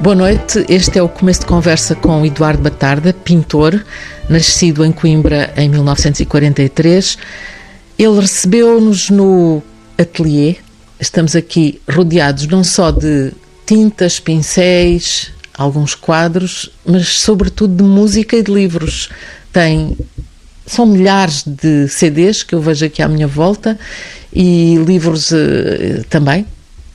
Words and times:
Boa 0.00 0.16
noite, 0.16 0.64
este 0.70 0.98
é 0.98 1.02
o 1.02 1.10
começo 1.10 1.40
de 1.40 1.46
conversa 1.46 1.94
com 1.94 2.24
Eduardo 2.24 2.62
Batarda, 2.62 3.12
pintor, 3.12 3.84
nascido 4.30 4.82
em 4.82 4.90
Coimbra 4.90 5.52
em 5.58 5.68
1943. 5.68 7.18
Ele 7.98 8.18
recebeu-nos 8.18 9.10
no 9.10 9.62
atelier. 9.98 10.56
Estamos 10.98 11.36
aqui 11.36 11.82
rodeados 11.86 12.46
não 12.46 12.64
só 12.64 12.90
de 12.90 13.30
tintas, 13.66 14.18
pincéis, 14.18 15.32
alguns 15.52 15.94
quadros, 15.94 16.70
mas 16.82 17.20
sobretudo 17.20 17.76
de 17.76 17.82
música 17.82 18.36
e 18.36 18.42
de 18.42 18.50
livros. 18.50 19.10
Tem 19.52 19.98
são 20.64 20.86
milhares 20.86 21.44
de 21.46 21.88
CDs 21.88 22.42
que 22.42 22.54
eu 22.54 22.62
vejo 22.62 22.86
aqui 22.86 23.02
à 23.02 23.08
minha 23.08 23.26
volta 23.26 23.78
e 24.32 24.76
livros 24.76 25.30
uh, 25.30 26.02
também. 26.08 26.46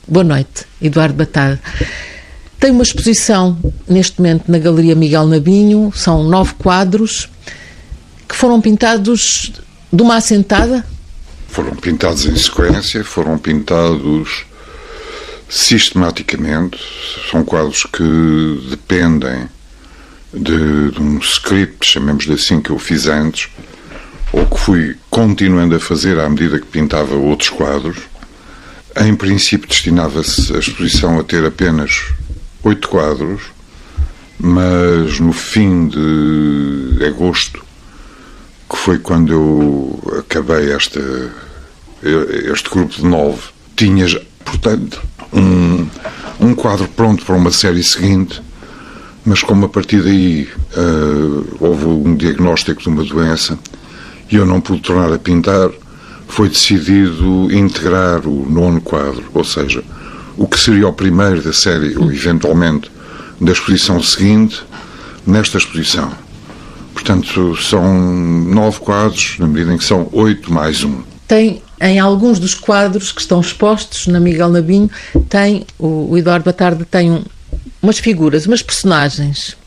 Boa 0.08 0.23
noite, 0.23 0.66
Eduardo 0.81 1.14
Batarda. 1.14 1.62
Tem 2.59 2.72
uma 2.72 2.84
exposição 2.84 3.58
neste 3.88 4.20
momento 4.20 4.52
na 4.52 4.58
Galeria 4.58 4.95
Miguel 4.95 5.27
Nabinho, 5.27 5.91
são 5.94 6.23
nove 6.23 6.54
quadros 6.55 7.30
que 8.28 8.36
foram 8.36 8.59
pintados 8.59 9.52
de 9.91 10.02
uma 10.02 10.16
assentada? 10.16 10.86
Foram 11.48 11.76
pintados 11.76 12.26
em 12.26 12.36
sequência, 12.36 13.04
foram 13.04 13.38
pintados 13.38 14.45
sistematicamente. 15.50 16.78
São 17.31 17.44
quadros 17.44 17.86
que 17.86 18.67
dependem 18.70 19.48
de, 20.34 20.92
de 20.92 21.02
um 21.02 21.17
script, 21.20 21.88
chamemos-lhe 21.88 22.34
assim, 22.34 22.59
que 22.59 22.72
eu 22.72 22.80
fiz 22.80 23.08
antes, 23.08 23.50
ou 24.33 24.45
que 24.45 24.59
fui 24.59 24.98
continuando 25.09 25.76
a 25.76 25.80
fazer 25.80 26.20
à 26.20 26.28
medida 26.28 26.59
que 26.59 26.66
pintava 26.66 27.16
outros 27.16 27.50
quadros. 27.50 27.98
Em 28.98 29.16
princípio, 29.16 29.67
destinava-se 29.67 30.53
a 30.53 30.59
exposição 30.59 31.20
a 31.20 31.23
ter 31.23 31.45
apenas 31.45 32.14
oito 32.66 32.89
quadros, 32.89 33.44
mas 34.39 35.19
no 35.19 35.31
fim 35.31 35.88
de 35.88 37.05
agosto, 37.05 37.63
que 38.67 38.75
foi 38.75 38.97
quando 38.97 39.31
eu 39.31 40.17
acabei 40.19 40.71
esta, 40.71 40.99
este 42.52 42.69
grupo 42.69 42.95
de 42.95 43.05
nove, 43.05 43.41
tinha, 43.75 44.08
portanto, 44.43 44.99
um, 45.31 45.88
um 46.39 46.55
quadro 46.55 46.88
pronto 46.88 47.23
para 47.23 47.36
uma 47.36 47.52
série 47.52 47.83
seguinte, 47.83 48.41
mas 49.23 49.43
como 49.43 49.66
a 49.66 49.69
partir 49.69 50.02
daí 50.02 50.49
uh, 50.75 51.58
houve 51.59 51.86
um 51.86 52.16
diagnóstico 52.16 52.81
de 52.81 52.89
uma 52.89 53.03
doença 53.03 53.59
e 54.31 54.36
eu 54.36 54.45
não 54.45 54.59
pude 54.59 54.81
tornar 54.81 55.13
a 55.13 55.19
pintar, 55.19 55.69
foi 56.27 56.49
decidido 56.49 57.47
integrar 57.53 58.27
o 58.27 58.49
nono 58.49 58.81
quadro, 58.81 59.23
ou 59.36 59.43
seja, 59.43 59.83
o 60.38 60.47
que 60.47 60.59
seria 60.59 60.88
o 60.88 60.94
primeiro 60.94 61.41
da 61.41 61.53
série, 61.53 61.97
ou 61.97 62.11
eventualmente 62.11 62.91
da 63.39 63.52
exposição 63.52 64.02
seguinte, 64.02 64.61
nesta 65.25 65.58
exposição. 65.58 66.11
Portanto, 66.94 67.55
são 67.58 68.02
nove 68.03 68.80
quadros, 68.80 69.36
na 69.39 69.47
medida 69.47 69.73
em 69.73 69.77
que 69.77 69.83
são 69.83 70.08
oito 70.11 70.52
mais 70.52 70.83
um. 70.83 71.03
Tem, 71.27 71.61
em 71.81 72.00
alguns 72.00 72.39
dos 72.39 72.53
quadros 72.53 73.11
que 73.11 73.19
estão 73.19 73.42
expostos 73.42 74.08
na 74.08 74.19
Miguel 74.19 74.50
Nabinho, 74.50 74.89
tem, 75.27 75.66
o, 75.77 76.11
o 76.11 76.17
Eduardo 76.17 76.45
Batarda 76.45 76.86
tem 76.89 77.11
um, 77.11 77.23
umas 77.81 77.99
figuras, 77.99 78.45
umas 78.45 78.61
personagens 78.61 79.58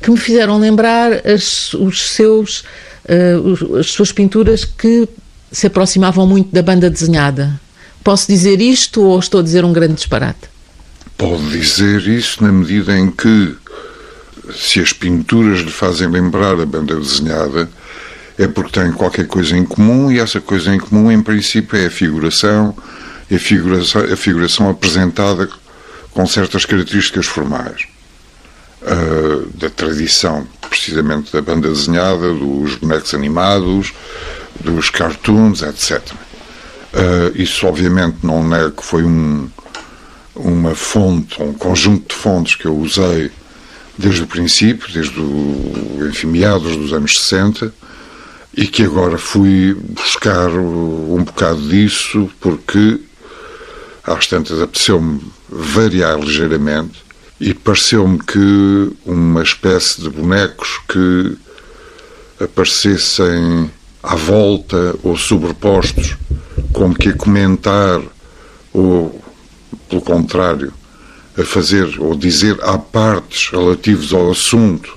que 0.00 0.10
me 0.10 0.16
fizeram 0.16 0.58
lembrar 0.58 1.26
as, 1.26 1.74
os 1.74 2.10
seus, 2.10 2.60
uh, 3.04 3.76
as 3.76 3.88
suas 3.88 4.12
pinturas 4.12 4.64
que 4.64 5.08
se 5.50 5.66
aproximavam 5.66 6.26
muito 6.26 6.52
da 6.52 6.62
banda 6.62 6.88
desenhada. 6.88 7.60
Posso 8.08 8.26
dizer 8.26 8.58
isto 8.62 9.02
ou 9.02 9.18
estou 9.18 9.40
a 9.40 9.42
dizer 9.42 9.66
um 9.66 9.72
grande 9.74 9.92
disparate? 9.92 10.48
Pode 11.18 11.46
dizer 11.50 12.08
isso 12.08 12.42
na 12.42 12.50
medida 12.50 12.98
em 12.98 13.10
que, 13.10 13.54
se 14.50 14.80
as 14.80 14.94
pinturas 14.94 15.58
lhe 15.58 15.70
fazem 15.70 16.08
lembrar 16.08 16.58
a 16.58 16.64
banda 16.64 16.96
desenhada, 16.96 17.68
é 18.38 18.48
porque 18.48 18.80
têm 18.80 18.92
qualquer 18.92 19.26
coisa 19.26 19.54
em 19.54 19.62
comum 19.62 20.10
e 20.10 20.18
essa 20.18 20.40
coisa 20.40 20.74
em 20.74 20.78
comum, 20.78 21.12
em 21.12 21.20
princípio, 21.20 21.78
é 21.78 21.84
a 21.84 21.90
figuração, 21.90 22.74
a 23.30 23.38
figuração, 23.38 24.00
a 24.10 24.16
figuração 24.16 24.70
apresentada 24.70 25.46
com 26.12 26.26
certas 26.26 26.64
características 26.64 27.26
formais. 27.26 27.88
Uh, 28.80 29.50
da 29.52 29.68
tradição, 29.68 30.48
precisamente 30.70 31.30
da 31.30 31.42
banda 31.42 31.68
desenhada, 31.68 32.32
dos 32.32 32.76
bonecos 32.76 33.12
animados, 33.12 33.92
dos 34.58 34.88
cartoons, 34.88 35.60
etc. 35.60 36.00
Uh, 36.92 37.30
isso, 37.34 37.66
obviamente, 37.66 38.18
não 38.22 38.46
nego 38.46 38.72
que 38.72 38.84
foi 38.84 39.04
um, 39.04 39.48
uma 40.34 40.74
fonte, 40.74 41.42
um 41.42 41.52
conjunto 41.52 42.08
de 42.08 42.14
fontes 42.14 42.54
que 42.54 42.66
eu 42.66 42.76
usei 42.76 43.30
desde 43.98 44.22
o 44.22 44.26
princípio, 44.26 44.92
desde 44.92 45.18
o, 45.20 46.08
enfim, 46.08 46.28
meados 46.28 46.76
dos 46.76 46.92
anos 46.92 47.18
60, 47.18 47.74
e 48.56 48.66
que 48.66 48.84
agora 48.84 49.18
fui 49.18 49.74
buscar 49.74 50.48
um 50.50 51.22
bocado 51.24 51.60
disso 51.68 52.30
porque 52.40 53.00
às 54.04 54.26
tantas 54.26 54.60
apeteceu-me 54.60 55.20
variar 55.48 56.18
ligeiramente 56.18 57.02
e 57.40 57.54
pareceu-me 57.54 58.18
que 58.18 58.92
uma 59.04 59.42
espécie 59.42 60.00
de 60.00 60.08
bonecos 60.08 60.80
que 60.88 61.36
aparecessem 62.40 63.70
à 64.08 64.16
volta 64.16 64.96
ou 65.02 65.18
sobrepostos 65.18 66.16
como 66.72 66.94
que 66.94 67.10
a 67.10 67.12
comentar 67.12 68.00
ou, 68.72 69.22
pelo 69.86 70.00
contrário, 70.00 70.72
a 71.36 71.44
fazer 71.44 72.00
ou 72.00 72.16
dizer 72.16 72.58
há 72.62 72.78
partes 72.78 73.50
relativos 73.50 74.14
ao 74.14 74.30
assunto 74.30 74.96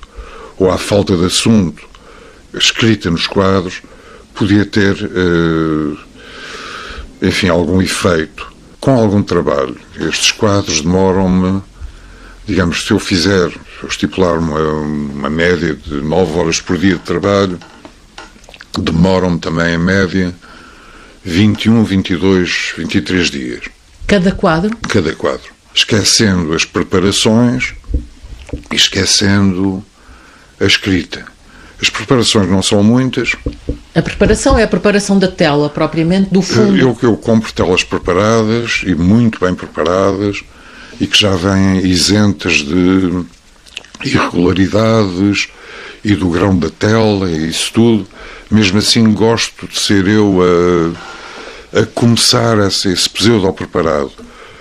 ou 0.58 0.70
à 0.70 0.78
falta 0.78 1.14
de 1.14 1.26
assunto 1.26 1.82
escrita 2.54 3.10
nos 3.10 3.26
quadros, 3.26 3.82
podia 4.34 4.64
ter, 4.64 4.96
eh, 5.02 5.96
enfim, 7.22 7.48
algum 7.48 7.82
efeito. 7.82 8.50
Com 8.80 8.98
algum 8.98 9.22
trabalho. 9.22 9.76
Estes 9.96 10.32
quadros 10.32 10.80
demoram-me, 10.80 11.62
digamos, 12.46 12.84
se 12.84 12.90
eu 12.90 12.98
fizer, 12.98 13.50
se 13.50 13.82
eu 13.82 13.88
estipular 13.88 14.38
uma, 14.38 14.58
uma 14.58 15.30
média 15.30 15.74
de 15.74 16.00
9 16.00 16.38
horas 16.38 16.60
por 16.60 16.76
dia 16.76 16.94
de 16.94 17.00
trabalho, 17.00 17.60
demoram-me 18.78 19.38
também, 19.38 19.74
em 19.74 19.78
média, 19.78 20.34
21, 21.24 21.84
22, 21.84 22.74
23 22.76 23.30
dias. 23.30 23.64
Cada 24.06 24.32
quadro? 24.32 24.76
Cada 24.88 25.14
quadro. 25.14 25.52
Esquecendo 25.74 26.54
as 26.54 26.64
preparações 26.64 27.74
e 28.70 28.76
esquecendo 28.76 29.82
a 30.60 30.64
escrita. 30.64 31.24
As 31.80 31.90
preparações 31.90 32.48
não 32.48 32.62
são 32.62 32.82
muitas. 32.82 33.34
A 33.94 34.00
preparação 34.00 34.56
é 34.56 34.62
a 34.62 34.68
preparação 34.68 35.18
da 35.18 35.28
tela, 35.28 35.68
propriamente, 35.68 36.30
do 36.30 36.40
fundo? 36.40 36.78
Eu, 36.78 36.96
eu 37.02 37.16
compro 37.16 37.52
telas 37.52 37.82
preparadas 37.82 38.82
e 38.86 38.94
muito 38.94 39.40
bem 39.40 39.54
preparadas 39.54 40.44
e 41.00 41.06
que 41.06 41.18
já 41.18 41.34
vêm 41.34 41.84
isentas 41.84 42.54
de 42.54 43.24
irregularidades 44.04 45.48
e 46.04 46.14
do 46.14 46.28
grão 46.28 46.56
da 46.56 46.70
tela 46.70 47.28
e 47.30 47.48
isso 47.48 47.72
tudo. 47.72 48.06
Mesmo 48.52 48.78
assim, 48.78 49.12
gosto 49.12 49.66
de 49.66 49.80
ser 49.80 50.06
eu 50.06 50.40
a, 51.74 51.80
a 51.80 51.86
começar 51.86 52.58
esse, 52.58 52.92
esse 52.92 53.08
pseudo-preparado. 53.08 54.12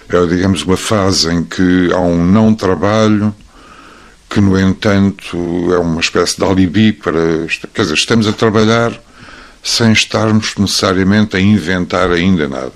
É, 0.09 0.25
digamos, 0.25 0.63
uma 0.63 0.77
fase 0.77 1.29
em 1.29 1.43
que 1.43 1.89
há 1.93 1.99
um 1.99 2.25
não 2.25 2.53
trabalho 2.53 3.35
que, 4.29 4.39
no 4.39 4.57
entanto, 4.57 5.37
é 5.73 5.77
uma 5.77 5.99
espécie 5.99 6.37
de 6.37 6.43
alibi 6.45 6.93
para. 6.93 7.45
Quer 7.73 7.81
dizer, 7.81 7.93
estamos 7.95 8.27
a 8.27 8.31
trabalhar 8.31 8.93
sem 9.61 9.91
estarmos 9.91 10.55
necessariamente 10.57 11.35
a 11.35 11.39
inventar 11.39 12.11
ainda 12.11 12.47
nada. 12.47 12.73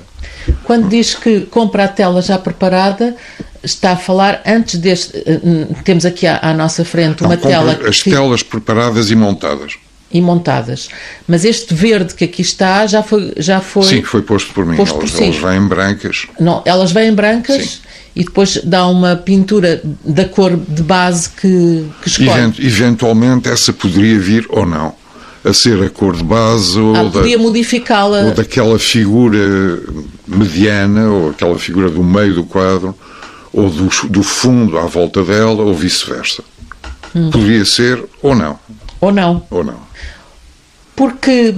Quando 0.64 0.90
diz 0.90 1.16
que 1.16 1.42
compra 1.42 1.86
a 1.86 1.88
tela 1.88 2.22
já 2.22 2.38
preparada, 2.38 3.16
está 3.64 3.94
a 3.94 3.98
falar 3.98 4.42
antes 4.46 4.80
deste. 4.80 5.18
Eh, 5.18 5.68
temos 5.84 6.06
aqui 6.06 6.28
à, 6.28 6.40
à 6.42 6.54
nossa 6.54 6.84
frente 6.86 7.24
uma 7.24 7.36
Não, 7.36 7.42
tela. 7.42 7.80
As 7.88 8.02
telas 8.02 8.44
preparadas 8.44 9.10
e 9.10 9.16
montadas. 9.16 9.78
E 10.12 10.22
montadas. 10.22 10.88
Mas 11.28 11.44
este 11.44 11.74
verde 11.74 12.14
que 12.14 12.24
aqui 12.24 12.42
está 12.42 12.86
já 12.88 13.04
foi. 13.04 13.34
Já 13.38 13.60
foi 13.60 13.84
sim, 13.84 14.02
foi 14.04 14.22
posto 14.22 14.54
por 14.54 14.66
mim. 14.66 14.78
Posto 14.78 14.98
elas, 14.98 15.12
por 15.12 15.24
elas 15.24 15.36
vêm 15.38 15.68
brancas. 15.68 16.28
Não, 16.40 16.62
elas 16.66 16.92
vêm 16.92 17.14
brancas. 17.14 17.64
Sim. 17.64 17.80
E 18.16 18.24
depois 18.24 18.62
dá 18.64 18.88
uma 18.88 19.18
pintura 19.18 19.82
da 20.06 20.24
cor 20.24 20.56
de 20.56 20.82
base 20.84 21.30
que, 21.30 21.86
que 22.02 22.08
escolhe. 22.08 22.30
Event, 22.30 22.60
eventualmente 22.60 23.50
essa 23.50 23.74
poderia 23.74 24.18
vir 24.18 24.46
ou 24.50 24.66
não 24.66 24.94
a 25.46 25.54
ser 25.54 25.82
a 25.84 25.90
cor 25.90 26.16
de 26.16 26.24
base 26.24 26.78
ou, 26.80 26.96
ah, 26.96 27.38
modificá-la. 27.38 28.22
ou 28.22 28.32
daquela 28.32 28.80
figura 28.80 29.80
mediana 30.28 31.08
ou 31.08 31.30
aquela 31.30 31.60
figura 31.60 31.88
do 31.88 32.04
meio 32.04 32.34
do 32.34 32.44
quadro 32.44 32.96
ou 33.54 33.70
do, 33.70 33.90
do 34.10 34.24
fundo 34.24 34.78
à 34.78 34.86
volta 34.88 35.24
dela 35.24 35.62
ou 35.62 35.74
vice-versa. 35.74 36.44
Hum. 37.16 37.30
Poderia 37.30 37.64
ser 37.64 38.04
ou 38.24 38.36
não. 38.36 38.60
Ou 39.00 39.12
não. 39.12 39.46
Ou 39.52 39.64
não. 39.64 39.86
Porque 40.96 41.56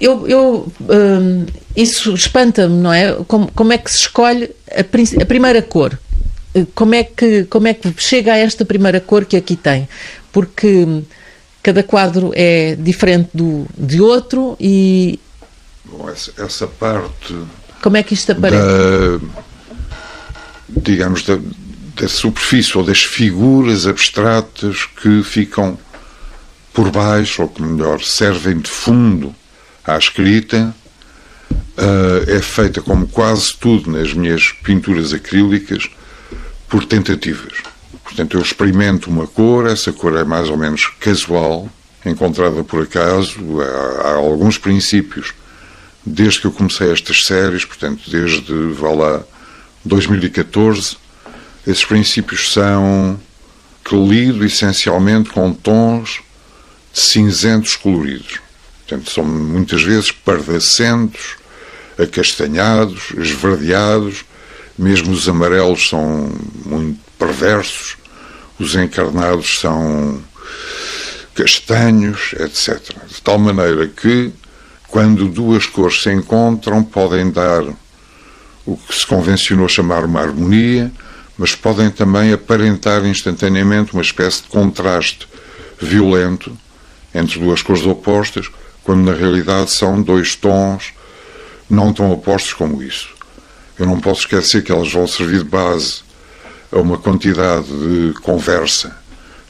eu, 0.00 0.28
eu 0.28 0.72
hum, 0.80 1.46
isso 1.76 2.14
espanta-me, 2.14 2.80
não 2.80 2.92
é? 2.92 3.12
Como, 3.26 3.50
como 3.52 3.72
é 3.72 3.78
que 3.78 3.90
se 3.90 3.98
escolhe 3.98 4.50
a, 4.70 4.80
a 5.22 5.26
primeira 5.26 5.62
cor? 5.62 5.98
como 6.74 6.94
é 6.94 7.04
que 7.04 7.44
como 7.44 7.66
é 7.66 7.74
que 7.74 7.92
chega 7.96 8.34
a 8.34 8.38
esta 8.38 8.64
primeira 8.64 9.00
cor 9.00 9.24
que 9.24 9.36
aqui 9.36 9.56
tem? 9.56 9.88
Porque 10.30 11.02
cada 11.62 11.82
quadro 11.82 12.32
é 12.34 12.76
diferente 12.76 13.30
do 13.32 13.66
de 13.76 14.00
outro 14.00 14.56
e 14.60 15.18
Bom, 15.84 16.08
essa, 16.08 16.32
essa 16.38 16.66
parte 16.66 17.34
como 17.82 17.96
é 17.96 18.02
que 18.02 18.14
isto 18.14 18.32
aparece? 18.32 18.62
Da, 18.62 19.20
digamos 20.68 21.22
da, 21.22 21.38
da 21.96 22.08
superfície 22.08 22.76
ou 22.76 22.84
das 22.84 23.02
figuras 23.02 23.86
abstratas 23.86 24.86
que 25.00 25.22
ficam 25.22 25.78
por 26.72 26.90
baixo, 26.90 27.42
ou 27.42 27.48
que 27.48 27.62
melhor, 27.62 28.00
servem 28.02 28.58
de 28.58 28.70
fundo 28.70 29.34
à 29.84 29.96
escrita, 29.96 30.74
uh, 31.52 32.30
é 32.30 32.40
feita, 32.40 32.80
como 32.80 33.06
quase 33.06 33.54
tudo 33.56 33.90
nas 33.90 34.12
minhas 34.12 34.52
pinturas 34.62 35.12
acrílicas, 35.12 35.88
por 36.68 36.84
tentativas. 36.86 37.52
Portanto, 38.02 38.36
eu 38.36 38.42
experimento 38.42 39.10
uma 39.10 39.26
cor, 39.26 39.66
essa 39.66 39.92
cor 39.92 40.16
é 40.16 40.24
mais 40.24 40.48
ou 40.48 40.56
menos 40.56 40.86
casual, 40.98 41.68
encontrada 42.04 42.64
por 42.64 42.82
acaso, 42.82 43.38
há, 43.60 44.08
há 44.08 44.14
alguns 44.14 44.56
princípios, 44.56 45.34
desde 46.04 46.40
que 46.40 46.46
eu 46.46 46.52
comecei 46.52 46.90
estas 46.90 47.24
séries, 47.24 47.64
portanto, 47.64 48.10
desde, 48.10 48.52
vá 48.72 48.90
lá, 48.90 49.22
2014, 49.84 50.96
esses 51.66 51.84
princípios 51.84 52.52
são 52.52 53.20
que 53.84 53.94
lido 53.94 54.44
essencialmente 54.44 55.30
com 55.30 55.52
tons 55.52 56.22
cinzentos 56.92 57.76
coloridos. 57.76 58.40
Portanto, 58.80 59.10
são 59.10 59.24
muitas 59.24 59.82
vezes 59.82 60.10
pardacentos, 60.10 61.36
acastanhados, 61.98 63.10
esverdeados, 63.16 64.24
mesmo 64.78 65.12
os 65.12 65.28
amarelos 65.28 65.88
são 65.88 66.30
muito 66.64 67.00
perversos, 67.18 67.96
os 68.58 68.74
encarnados 68.74 69.60
são 69.60 70.22
castanhos, 71.34 72.34
etc. 72.38 72.80
De 73.08 73.22
tal 73.22 73.38
maneira 73.38 73.86
que, 73.86 74.32
quando 74.88 75.28
duas 75.28 75.66
cores 75.66 76.02
se 76.02 76.12
encontram, 76.12 76.82
podem 76.82 77.30
dar 77.30 77.64
o 78.64 78.76
que 78.76 78.94
se 78.94 79.06
convencionou 79.06 79.68
chamar 79.68 80.04
uma 80.04 80.20
harmonia, 80.20 80.92
mas 81.36 81.54
podem 81.54 81.90
também 81.90 82.32
aparentar 82.32 83.04
instantaneamente 83.04 83.92
uma 83.94 84.02
espécie 84.02 84.42
de 84.42 84.48
contraste 84.48 85.26
violento 85.80 86.56
entre 87.14 87.38
duas 87.38 87.62
cores 87.62 87.84
opostas, 87.84 88.50
quando 88.82 89.02
na 89.04 89.16
realidade 89.16 89.70
são 89.70 90.02
dois 90.02 90.34
tons 90.34 90.92
não 91.68 91.92
tão 91.92 92.10
opostos 92.10 92.52
como 92.52 92.82
isso. 92.82 93.10
Eu 93.78 93.86
não 93.86 93.98
posso 93.98 94.20
esquecer 94.20 94.62
que 94.62 94.70
elas 94.70 94.92
vão 94.92 95.06
servir 95.06 95.38
de 95.38 95.48
base 95.48 96.02
a 96.70 96.78
uma 96.78 96.98
quantidade 96.98 97.66
de 97.66 98.12
conversa, 98.20 98.96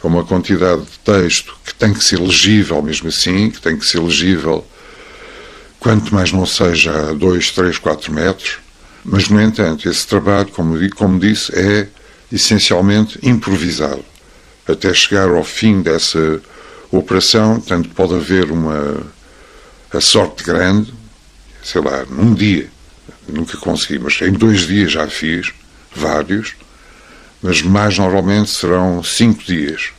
a 0.02 0.06
uma 0.06 0.24
quantidade 0.24 0.82
de 0.82 0.98
texto 1.04 1.56
que 1.64 1.74
tem 1.74 1.92
que 1.92 2.02
ser 2.02 2.20
legível 2.20 2.80
mesmo 2.82 3.08
assim, 3.08 3.50
que 3.50 3.60
tem 3.60 3.76
que 3.76 3.86
ser 3.86 4.00
legível 4.00 4.64
quanto 5.80 6.14
mais 6.14 6.30
não 6.30 6.46
seja 6.46 7.10
a 7.10 7.12
2, 7.12 7.50
3, 7.50 7.78
4 7.78 8.12
metros, 8.12 8.58
mas, 9.04 9.28
no 9.28 9.40
entanto, 9.42 9.88
esse 9.88 10.06
trabalho, 10.06 10.48
como, 10.48 10.78
como 10.94 11.18
disse, 11.18 11.52
é 11.58 11.88
essencialmente 12.30 13.18
improvisado. 13.22 14.04
Até 14.66 14.94
chegar 14.94 15.28
ao 15.28 15.42
fim 15.42 15.82
dessa 15.82 16.40
operação, 16.92 17.58
tanto 17.60 17.88
pode 17.88 18.14
haver 18.14 18.50
uma 18.50 19.02
a 19.92 20.00
sorte 20.00 20.44
grande, 20.44 20.92
sei 21.62 21.80
lá, 21.80 22.04
num 22.08 22.32
dia, 22.32 22.70
nunca 23.28 23.56
consegui, 23.58 23.98
mas 23.98 24.20
em 24.22 24.32
dois 24.32 24.66
dias 24.66 24.92
já 24.92 25.06
fiz 25.06 25.52
vários, 25.94 26.54
mas 27.42 27.60
mais 27.62 27.98
normalmente 27.98 28.50
serão 28.50 29.02
cinco 29.02 29.42
dias 29.44 29.90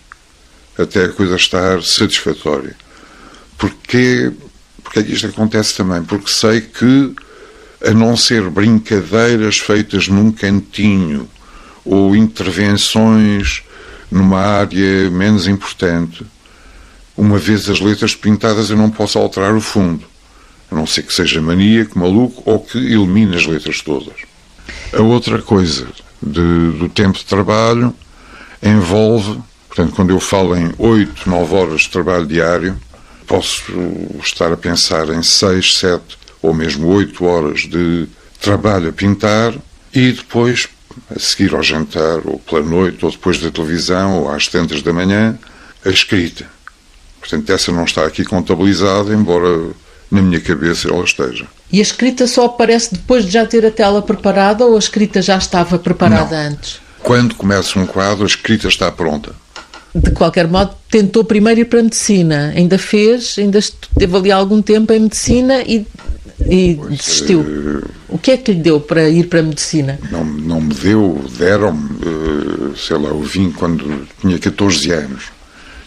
até 0.77 1.05
a 1.05 1.09
coisa 1.09 1.35
estar 1.35 1.83
satisfatória. 1.83 2.75
Porquê, 3.57 4.31
porque 4.83 4.99
é 4.99 5.01
isto 5.03 5.27
acontece 5.27 5.75
também? 5.75 6.03
Porque 6.03 6.31
sei 6.31 6.61
que 6.61 7.13
a 7.85 7.91
não 7.91 8.17
ser 8.17 8.49
brincadeiras 8.49 9.59
feitas 9.59 10.07
num 10.07 10.31
cantinho 10.31 11.29
ou 11.85 12.15
intervenções 12.15 13.61
numa 14.09 14.39
área 14.39 15.09
menos 15.11 15.47
importante, 15.47 16.25
uma 17.15 17.37
vez 17.37 17.69
as 17.69 17.79
letras 17.79 18.15
pintadas 18.15 18.69
eu 18.69 18.77
não 18.77 18.89
posso 18.89 19.17
alterar 19.19 19.53
o 19.53 19.61
fundo, 19.61 20.05
a 20.71 20.75
não 20.75 20.85
ser 20.85 21.03
que 21.03 21.13
seja 21.13 21.41
maníaco, 21.41 21.97
maluco 21.97 22.41
ou 22.45 22.59
que 22.59 22.77
elimine 22.77 23.35
as 23.35 23.45
letras 23.45 23.81
todas. 23.81 24.15
A 24.91 25.01
outra 25.01 25.41
coisa 25.41 25.87
de, 26.21 26.71
do 26.77 26.89
tempo 26.89 27.17
de 27.17 27.25
trabalho 27.25 27.93
envolve, 28.61 29.39
portanto, 29.67 29.93
quando 29.95 30.11
eu 30.11 30.19
falo 30.19 30.55
em 30.55 30.71
8, 30.77 31.29
9 31.29 31.55
horas 31.55 31.81
de 31.81 31.89
trabalho 31.89 32.25
diário, 32.25 32.77
posso 33.27 33.63
estar 34.23 34.51
a 34.51 34.57
pensar 34.57 35.09
em 35.09 35.21
6, 35.21 35.77
7 35.77 36.23
ou 36.41 36.53
mesmo 36.53 36.87
oito 36.87 37.23
horas 37.23 37.61
de 37.61 38.07
trabalho 38.41 38.89
a 38.89 38.91
pintar 38.91 39.53
e 39.93 40.11
depois, 40.11 40.67
a 41.09 41.17
seguir 41.17 41.55
ao 41.55 41.63
jantar, 41.63 42.19
ou 42.25 42.37
pela 42.39 42.61
noite, 42.61 43.05
ou 43.05 43.11
depois 43.11 43.39
da 43.39 43.49
televisão, 43.49 44.19
ou 44.19 44.29
às 44.29 44.47
tantas 44.47 44.81
da 44.81 44.91
manhã, 44.91 45.37
a 45.85 45.89
escrita. 45.89 46.45
Portanto, 47.23 47.49
essa 47.49 47.71
não 47.71 47.85
está 47.85 48.05
aqui 48.05 48.25
contabilizada, 48.25 49.13
embora 49.13 49.69
na 50.11 50.21
minha 50.21 50.41
cabeça 50.41 50.89
ela 50.89 51.05
esteja. 51.05 51.47
E 51.71 51.79
a 51.79 51.81
escrita 51.81 52.27
só 52.27 52.47
aparece 52.47 52.93
depois 52.93 53.23
de 53.23 53.31
já 53.31 53.45
ter 53.45 53.65
a 53.65 53.71
tela 53.71 54.01
preparada 54.01 54.65
ou 54.65 54.75
a 54.75 54.79
escrita 54.79 55.21
já 55.21 55.37
estava 55.37 55.79
preparada 55.79 56.35
não. 56.35 56.51
antes? 56.51 56.81
Quando 57.01 57.33
começa 57.35 57.79
um 57.79 57.85
quadro, 57.85 58.23
a 58.23 58.27
escrita 58.27 58.67
está 58.67 58.91
pronta. 58.91 59.31
De 59.95 60.11
qualquer 60.11 60.49
modo, 60.49 60.75
tentou 60.89 61.23
primeiro 61.23 61.61
ir 61.61 61.65
para 61.65 61.79
a 61.79 61.83
medicina. 61.83 62.51
Ainda 62.57 62.77
fez, 62.77 63.35
ainda 63.37 63.59
teve 63.97 64.17
ali 64.17 64.31
algum 64.31 64.61
tempo 64.61 64.91
em 64.91 64.99
medicina 64.99 65.61
e 65.61 65.87
e 66.45 66.75
pois, 66.75 66.97
desistiu. 66.97 67.39
Uh, 67.39 67.89
o 68.09 68.17
que 68.17 68.31
é 68.31 68.37
que 68.37 68.51
lhe 68.51 68.59
deu 68.59 68.81
para 68.81 69.07
ir 69.07 69.27
para 69.27 69.39
a 69.39 69.43
medicina? 69.43 69.97
Não, 70.11 70.25
não 70.25 70.59
me 70.59 70.73
deu, 70.73 71.23
deram-me, 71.37 71.89
uh, 72.05 72.75
sei 72.75 72.97
lá, 72.97 73.09
eu 73.09 73.21
vim 73.21 73.49
quando 73.51 74.05
tinha 74.19 74.37
14 74.37 74.91
anos. 74.91 75.23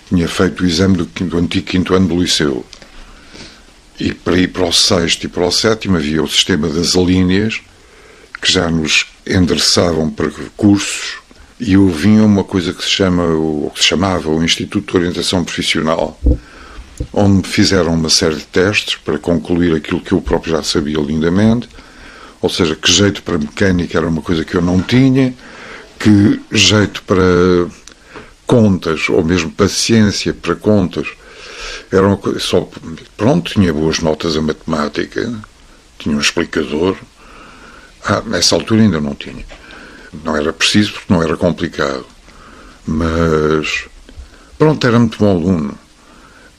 Tinha 0.09 0.29
feito 0.29 0.63
o 0.63 0.67
exame 0.67 0.97
do, 0.97 1.05
do 1.05 1.39
antigo 1.39 1.67
quinto 1.67 1.95
ano 1.95 2.09
do 2.09 2.21
liceu. 2.21 2.65
E 3.99 4.13
para 4.13 4.37
ir 4.39 4.49
para 4.49 4.65
o 4.65 4.73
sexto 4.73 5.25
e 5.25 5.29
para 5.29 5.47
o 5.47 5.51
sétimo 5.51 5.97
havia 5.97 6.23
o 6.23 6.29
sistema 6.29 6.69
das 6.69 6.95
alíneas, 6.95 7.61
que 8.41 8.53
já 8.53 8.71
nos 8.71 9.07
endereçavam 9.27 10.11
para 10.11 10.31
cursos, 10.57 11.19
e 11.59 11.73
eu 11.73 11.89
vim 11.89 12.21
a 12.21 12.25
uma 12.25 12.45
coisa 12.45 12.73
que 12.73 12.83
se 12.85 12.91
chama, 12.91 13.25
ou 13.25 13.71
que 13.71 13.81
se 13.81 13.87
chamava 13.87 14.31
o 14.31 14.45
Instituto 14.45 14.93
de 14.93 14.99
Orientação 14.99 15.43
Profissional, 15.43 16.21
onde 17.13 17.39
me 17.39 17.43
fizeram 17.43 17.95
uma 17.95 18.11
série 18.11 18.37
de 18.37 18.45
testes 18.45 18.97
para 18.97 19.19
concluir 19.19 19.75
aquilo 19.75 20.01
que 20.01 20.13
eu 20.13 20.21
próprio 20.21 20.53
já 20.53 20.63
sabia 20.63 20.99
lindamente, 20.99 21.69
ou 22.41 22.51
seja, 22.51 22.77
que 22.77 22.93
jeito 22.93 23.23
para 23.23 23.39
mecânica 23.39 23.97
era 23.97 24.07
uma 24.07 24.23
coisa 24.23 24.45
que 24.45 24.55
eu 24.55 24.63
não 24.63 24.81
tinha, 24.83 25.35
que 25.99 26.41
jeito 26.53 27.03
para 27.05 27.67
contas, 28.47 29.09
ou 29.09 29.25
mesmo 29.25 29.51
paciência 29.51 30.33
para 30.33 30.55
contas, 30.55 31.09
era 31.91 32.07
uma 32.07 32.17
coisa 32.17 32.39
só. 32.39 32.69
Pronto, 33.17 33.53
tinha 33.53 33.73
boas 33.73 34.01
notas 34.01 34.37
a 34.37 34.43
matemática, 34.43 35.33
tinha 35.99 36.17
um 36.17 36.21
explicador. 36.21 36.97
Ah, 38.05 38.23
nessa 38.25 38.55
altura 38.55 38.83
ainda 38.83 39.01
não 39.01 39.15
tinha. 39.15 39.45
Não 40.25 40.37
era 40.37 40.53
preciso 40.53 40.93
porque 40.93 41.13
não 41.13 41.23
era 41.23 41.37
complicado. 41.37 42.07
Mas. 42.87 43.85
Pronto, 44.59 44.87
era 44.87 44.99
muito 44.99 45.19
bom 45.19 45.31
aluno. 45.31 45.79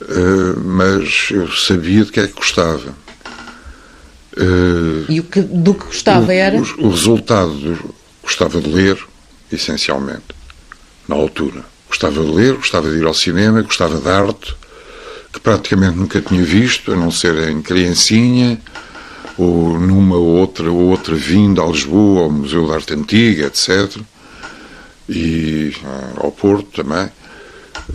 Uh, 0.00 0.60
mas 0.60 1.28
eu 1.30 1.50
sabia 1.50 2.04
de 2.04 2.12
que 2.12 2.20
é 2.20 2.26
que 2.26 2.34
gostava. 2.34 2.94
Uh, 4.36 5.10
e 5.10 5.18
o 5.18 5.24
que, 5.24 5.40
do 5.40 5.74
que 5.74 5.86
gostava 5.86 6.28
o, 6.28 6.30
era? 6.30 6.56
O, 6.56 6.86
o 6.86 6.90
resultado, 6.90 7.52
do, 7.52 7.94
gostava 8.22 8.60
de 8.60 8.68
ler, 8.68 8.96
essencialmente, 9.50 10.22
na 11.08 11.16
altura. 11.16 11.64
Gostava 11.88 12.22
de 12.22 12.30
ler, 12.30 12.54
gostava 12.54 12.90
de 12.90 12.98
ir 12.98 13.04
ao 13.04 13.14
cinema, 13.14 13.62
gostava 13.62 13.98
de 13.98 14.08
arte, 14.08 14.54
que 15.32 15.40
praticamente 15.40 15.96
nunca 15.96 16.20
tinha 16.20 16.42
visto, 16.42 16.92
a 16.92 16.96
não 16.96 17.10
ser 17.10 17.48
em 17.48 17.62
criancinha, 17.62 18.60
ou 19.36 19.78
numa 19.78 20.16
ou 20.16 20.26
outra, 20.26 20.70
ou 20.70 20.90
outra 20.90 21.14
vinda 21.14 21.62
a 21.62 21.66
Lisboa, 21.66 22.22
ao 22.22 22.30
Museu 22.30 22.66
de 22.66 22.72
Arte 22.72 22.94
Antiga, 22.94 23.46
etc. 23.46 24.00
E 25.08 25.74
uh, 25.82 26.24
ao 26.24 26.32
Porto 26.32 26.82
também. 26.82 27.10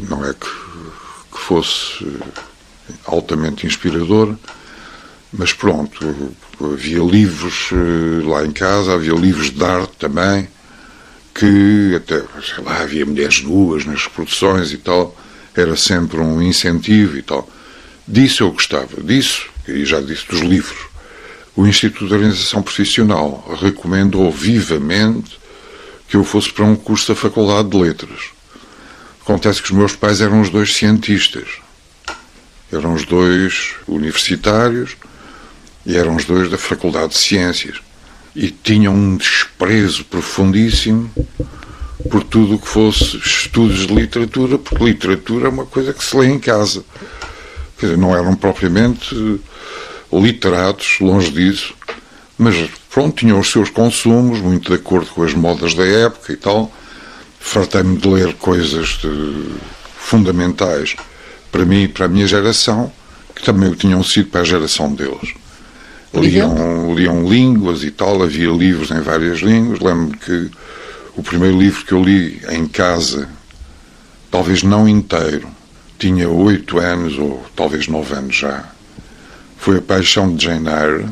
Não 0.10 0.26
é 0.26 0.34
que 0.34 0.48
que 1.34 1.40
fosse 1.40 2.06
altamente 3.06 3.66
inspirador, 3.66 4.36
mas 5.32 5.52
pronto, 5.52 6.16
havia 6.62 7.00
livros 7.00 7.72
eh, 7.72 8.24
lá 8.26 8.46
em 8.46 8.52
casa, 8.52 8.94
havia 8.94 9.14
livros 9.14 9.50
de 9.50 9.64
arte 9.64 9.94
também, 9.98 10.48
que 11.34 11.96
até, 11.96 12.20
sei 12.44 12.64
lá, 12.64 12.82
havia 12.82 13.06
mulheres 13.06 13.42
nuas 13.42 13.86
nas 13.86 14.04
reproduções 14.04 14.72
e 14.72 14.78
tal, 14.78 15.16
era 15.56 15.76
sempre 15.76 16.20
um 16.20 16.42
incentivo 16.42 17.18
e 17.18 17.22
tal. 17.22 17.50
Disso 18.08 18.44
eu 18.44 18.52
gostava, 18.52 19.02
disso, 19.02 19.50
e 19.68 19.86
já 19.86 20.00
disse 20.02 20.28
dos 20.28 20.42
livros. 20.42 20.88
O 21.56 21.66
Instituto 21.66 22.08
de 22.08 22.14
Organização 22.14 22.62
Profissional 22.62 23.58
recomendou 23.62 24.32
vivamente 24.32 25.40
que 26.08 26.18
eu 26.18 26.24
fosse 26.24 26.52
para 26.52 26.66
um 26.66 26.76
curso 26.76 27.14
da 27.14 27.20
Faculdade 27.20 27.70
de 27.70 27.78
Letras. 27.78 28.22
Acontece 29.22 29.62
que 29.62 29.72
os 29.72 29.78
meus 29.78 29.96
pais 29.96 30.20
eram 30.20 30.42
os 30.42 30.50
dois 30.50 30.76
cientistas. 30.76 31.48
Eram 32.72 32.94
os 32.94 33.06
dois 33.06 33.76
universitários 33.88 34.98
e 35.86 35.96
eram 35.96 36.16
os 36.16 36.26
dois 36.26 36.50
da 36.50 36.58
Faculdade 36.58 37.14
de 37.14 37.20
Ciências. 37.20 37.82
E 38.36 38.50
tinham 38.50 38.94
um 38.94 39.16
desprezo 39.16 40.06
profundíssimo 40.06 41.12
por 42.10 42.24
tudo 42.24 42.56
o 42.56 42.60
que 42.60 42.68
fosse 42.68 43.18
estudos 43.18 43.88
de 43.88 43.94
literatura, 43.94 44.58
porque 44.58 44.84
literatura 44.84 45.48
é 45.48 45.50
uma 45.50 45.66
coisa 45.66 45.94
que 45.94 46.04
se 46.04 46.16
lê 46.18 46.28
em 46.28 46.40
casa. 46.40 46.84
Quer 47.78 47.88
dizer, 47.88 47.98
não 47.98 48.16
eram 48.16 48.36
propriamente 48.36 49.40
literatos, 50.12 51.00
longe 51.00 51.32
disso, 51.32 51.74
mas 52.38 52.56
pronto, 52.90 53.16
tinham 53.16 53.40
os 53.40 53.52
seus 53.52 53.70
consumos, 53.70 54.40
muito 54.40 54.70
de 54.70 54.76
acordo 54.76 55.08
com 55.08 55.24
as 55.24 55.34
modas 55.34 55.74
da 55.74 55.86
época 55.86 56.34
e 56.34 56.38
tal. 56.38 56.72
Fartei-me 57.40 57.98
de 57.98 58.08
ler 58.08 58.34
coisas 58.36 59.00
de, 59.02 59.56
fundamentais 59.98 60.96
para 61.52 61.66
mim 61.66 61.84
e 61.84 61.88
para 61.88 62.06
a 62.06 62.10
minha 62.10 62.28
geração, 62.28 62.92
que 63.36 63.44
também 63.44 63.70
o 63.70 63.76
tinham 63.76 64.04
sido 64.04 64.30
para 64.30 64.42
a 64.42 64.46
geração 64.46 64.94
deles. 64.94 65.34
Liam, 66.14 66.94
liam 66.94 67.28
línguas 67.28 67.84
e 67.84 67.90
tal, 67.90 68.22
havia 68.22 68.50
livros 68.50 68.92
em 68.92 69.02
várias 69.02 69.40
línguas. 69.40 69.80
Lembro-me 69.80 70.16
que 70.18 70.52
o 71.16 71.24
primeiro 71.24 71.58
livro 71.58 71.84
que 71.86 71.92
eu 71.92 72.04
li 72.04 72.40
em 72.50 72.68
casa, 72.68 73.28
talvez 74.30 74.62
não 74.62 74.88
inteiro, 74.88 75.48
tinha 75.98 76.30
oito 76.30 76.78
anos 76.78 77.18
ou 77.18 77.44
talvez 77.56 77.88
nove 77.88 78.14
anos 78.14 78.36
já. 78.36 78.64
Foi 79.58 79.78
A 79.78 79.82
Paixão 79.82 80.36
de 80.36 80.46
Jane 80.46 80.68
Eyre, 80.68 81.10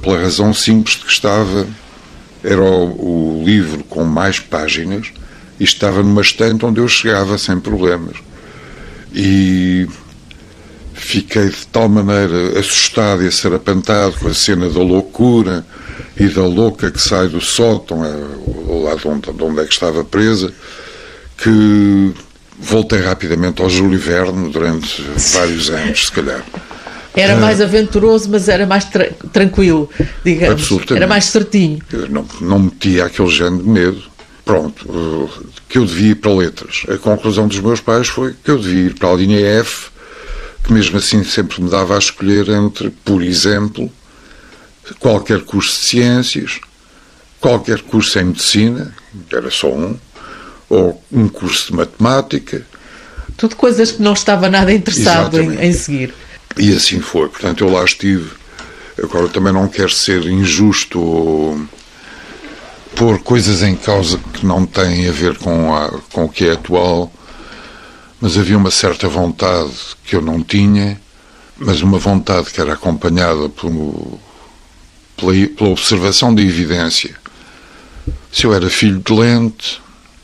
pela 0.00 0.22
razão 0.22 0.54
simples 0.54 0.96
de 0.96 1.04
que 1.04 1.12
estava, 1.12 1.66
era 2.42 2.62
o, 2.62 3.40
o 3.40 3.44
livro 3.44 3.84
com 3.84 4.04
mais 4.04 4.38
páginas 4.38 5.12
e 5.58 5.64
estava 5.64 6.02
numa 6.02 6.22
estante 6.22 6.64
onde 6.64 6.80
eu 6.80 6.88
chegava 6.88 7.36
sem 7.36 7.60
problemas. 7.60 8.16
E 9.12 9.86
fiquei 11.00 11.48
de 11.48 11.66
tal 11.66 11.88
maneira 11.88 12.58
assustado 12.58 13.22
e 13.22 13.28
acerapantado 13.28 14.16
com 14.18 14.28
a 14.28 14.34
cena 14.34 14.68
da 14.68 14.80
loucura 14.80 15.64
e 16.16 16.28
da 16.28 16.44
louca 16.44 16.90
que 16.90 17.00
sai 17.00 17.28
do 17.28 17.40
sótão, 17.40 18.04
é, 18.04 18.12
lá 18.84 18.94
de 18.94 19.08
onde, 19.08 19.32
de 19.32 19.42
onde 19.42 19.60
é 19.60 19.64
que 19.64 19.72
estava 19.72 20.04
presa, 20.04 20.52
que 21.38 22.12
voltei 22.58 23.00
rapidamente 23.00 23.62
ao 23.62 23.70
Júlio 23.70 23.98
Verne 23.98 24.50
durante 24.50 25.02
vários 25.32 25.70
anos, 25.70 26.06
se 26.06 26.12
calhar. 26.12 26.44
Era 27.16 27.36
mais 27.36 27.60
aventuroso, 27.60 28.28
mas 28.30 28.48
era 28.48 28.66
mais 28.66 28.84
tra 28.84 29.10
tranquilo, 29.32 29.90
digamos. 30.24 30.60
Absolutamente. 30.62 30.96
Era 30.96 31.06
mais 31.06 31.24
certinho. 31.24 31.80
Não, 32.08 32.24
não 32.40 32.58
metia 32.60 33.06
aquele 33.06 33.30
género 33.30 33.62
de 33.62 33.68
medo. 33.68 34.02
Pronto, 34.44 35.30
que 35.68 35.78
eu 35.78 35.84
devia 35.84 36.12
ir 36.12 36.14
para 36.16 36.32
letras. 36.32 36.82
A 36.88 36.98
conclusão 36.98 37.46
dos 37.46 37.60
meus 37.60 37.80
pais 37.80 38.08
foi 38.08 38.34
que 38.44 38.50
eu 38.50 38.58
devia 38.58 38.86
ir 38.86 38.94
para 38.94 39.10
a 39.10 39.14
linha 39.14 39.38
F, 39.60 39.89
que 40.64 40.72
mesmo 40.72 40.98
assim 40.98 41.24
sempre 41.24 41.62
me 41.62 41.70
dava 41.70 41.94
a 41.94 41.98
escolher 41.98 42.48
entre, 42.48 42.90
por 42.90 43.22
exemplo, 43.22 43.90
qualquer 44.98 45.42
curso 45.42 45.80
de 45.80 45.86
ciências, 45.86 46.60
qualquer 47.40 47.80
curso 47.82 48.18
em 48.18 48.24
medicina, 48.24 48.94
que 49.28 49.34
era 49.34 49.50
só 49.50 49.68
um, 49.68 49.96
ou 50.68 51.02
um 51.10 51.28
curso 51.28 51.68
de 51.68 51.76
matemática. 51.76 52.66
Tudo 53.36 53.56
coisas 53.56 53.92
que 53.92 54.02
não 54.02 54.12
estava 54.12 54.48
nada 54.48 54.72
interessado 54.72 55.40
em, 55.40 55.54
em 55.64 55.72
seguir. 55.72 56.14
E 56.56 56.72
assim 56.74 57.00
foi. 57.00 57.28
Portanto, 57.28 57.64
eu 57.64 57.70
lá 57.70 57.84
estive. 57.84 58.30
Agora 59.02 59.28
também 59.28 59.52
não 59.52 59.66
quero 59.66 59.90
ser 59.90 60.26
injusto 60.26 61.00
ou 61.00 61.60
pôr 62.94 63.18
coisas 63.20 63.62
em 63.62 63.74
causa 63.74 64.18
que 64.18 64.44
não 64.44 64.66
têm 64.66 65.08
a 65.08 65.12
ver 65.12 65.38
com, 65.38 65.74
a, 65.74 65.90
com 66.12 66.24
o 66.24 66.28
que 66.28 66.46
é 66.46 66.52
atual, 66.52 67.10
mas 68.20 68.36
havia 68.36 68.58
uma 68.58 68.70
certa 68.70 69.08
vontade 69.08 69.72
que 70.04 70.14
eu 70.14 70.20
não 70.20 70.42
tinha, 70.42 71.00
mas 71.56 71.82
uma 71.82 71.98
vontade 71.98 72.50
que 72.50 72.60
era 72.60 72.74
acompanhada 72.74 73.48
por, 73.48 74.18
pela, 75.16 75.32
pela 75.48 75.70
observação 75.70 76.34
da 76.34 76.42
evidência. 76.42 77.14
Se 78.32 78.44
eu 78.44 78.54
era 78.54 78.68
filho 78.68 78.98
de 78.98 79.12
lente, 79.12 79.80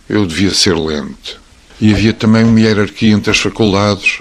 eu 0.09 0.27
devia 0.27 0.53
ser 0.53 0.77
lente. 0.77 1.39
E 1.81 1.93
havia 1.93 2.13
também 2.13 2.45
uma 2.45 2.61
hierarquia 2.61 3.13
entre 3.13 3.31
as 3.31 3.39
faculdades 3.39 4.21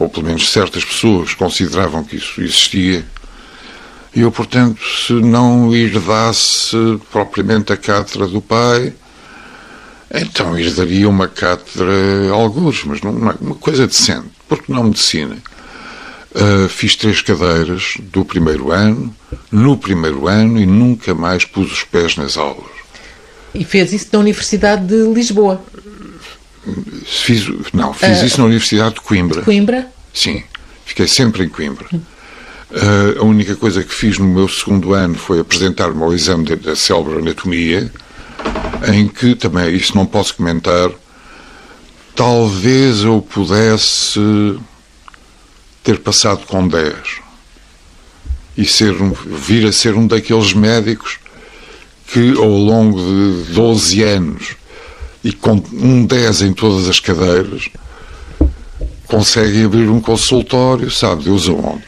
ou 0.00 0.08
pelo 0.08 0.26
menos 0.26 0.50
certas 0.50 0.82
pessoas 0.82 1.34
consideravam 1.34 2.02
que 2.02 2.16
isso 2.16 2.40
existia. 2.40 3.04
E 4.16 4.22
eu, 4.22 4.32
portanto, 4.32 4.80
se 5.06 5.12
não 5.12 5.74
herdasse 5.74 6.74
propriamente 7.12 7.70
a 7.72 7.76
cátedra 7.76 8.26
do 8.26 8.40
pai, 8.40 8.94
então 10.12 10.58
herdaria 10.58 11.08
uma 11.08 11.28
cátedra 11.28 11.92
alguns, 12.32 12.84
mas 12.84 13.00
não, 13.00 13.30
é 13.30 13.34
uma 13.40 13.54
coisa 13.54 13.86
decente. 13.86 14.28
Porque 14.48 14.72
não 14.72 14.84
medicina? 14.84 15.36
Uh, 16.32 16.68
fiz 16.68 16.96
três 16.96 17.22
cadeiras 17.22 17.94
do 17.98 18.24
primeiro 18.24 18.70
ano, 18.70 19.14
no 19.50 19.76
primeiro 19.76 20.28
ano, 20.28 20.60
e 20.60 20.66
nunca 20.66 21.14
mais 21.14 21.44
pus 21.44 21.72
os 21.72 21.84
pés 21.84 22.16
nas 22.16 22.36
aulas. 22.36 22.70
E 23.54 23.64
fez 23.64 23.92
isso 23.92 24.08
na 24.12 24.20
Universidade 24.20 24.86
de 24.86 25.12
Lisboa? 25.12 25.62
Fiz, 27.04 27.46
não, 27.72 27.92
fiz 27.92 28.22
uh, 28.22 28.26
isso 28.26 28.38
na 28.38 28.46
Universidade 28.46 28.96
de 28.96 29.00
Coimbra. 29.00 29.40
De 29.40 29.44
Coimbra? 29.44 29.92
Sim, 30.14 30.42
fiquei 30.84 31.08
sempre 31.08 31.44
em 31.44 31.48
Coimbra. 31.48 31.86
Uh, 31.92 33.18
a 33.20 33.24
única 33.24 33.56
coisa 33.56 33.82
que 33.82 33.92
fiz 33.92 34.18
no 34.18 34.28
meu 34.28 34.48
segundo 34.48 34.94
ano 34.94 35.16
foi 35.16 35.40
apresentar-me 35.40 36.00
ao 36.00 36.14
exame 36.14 36.44
da 36.56 36.76
célebre 36.76 37.18
anatomia, 37.18 37.90
em 38.88 39.08
que 39.08 39.34
também, 39.34 39.74
isso 39.74 39.94
não 39.94 40.06
posso 40.06 40.34
comentar, 40.34 40.90
talvez 42.14 43.00
eu 43.00 43.20
pudesse 43.22 44.58
ter 45.82 45.98
passado 45.98 46.46
com 46.46 46.66
10 46.66 46.94
e 48.56 48.64
ser 48.64 49.00
um, 49.00 49.12
vir 49.12 49.66
a 49.66 49.72
ser 49.72 49.94
um 49.94 50.06
daqueles 50.06 50.52
médicos 50.52 51.18
que 52.06 52.36
ao 52.36 52.48
longo 52.48 52.98
de 52.98 53.52
12 53.52 54.02
anos 54.02 54.56
e 55.22 55.32
com 55.32 55.62
um 55.72 56.04
10 56.04 56.42
em 56.42 56.52
todas 56.52 56.88
as 56.88 56.98
cadeiras, 56.98 57.68
conseguem 59.06 59.64
abrir 59.64 59.88
um 59.88 60.00
consultório, 60.00 60.90
sabe 60.90 61.24
Deus 61.24 61.48
aonde. 61.48 61.84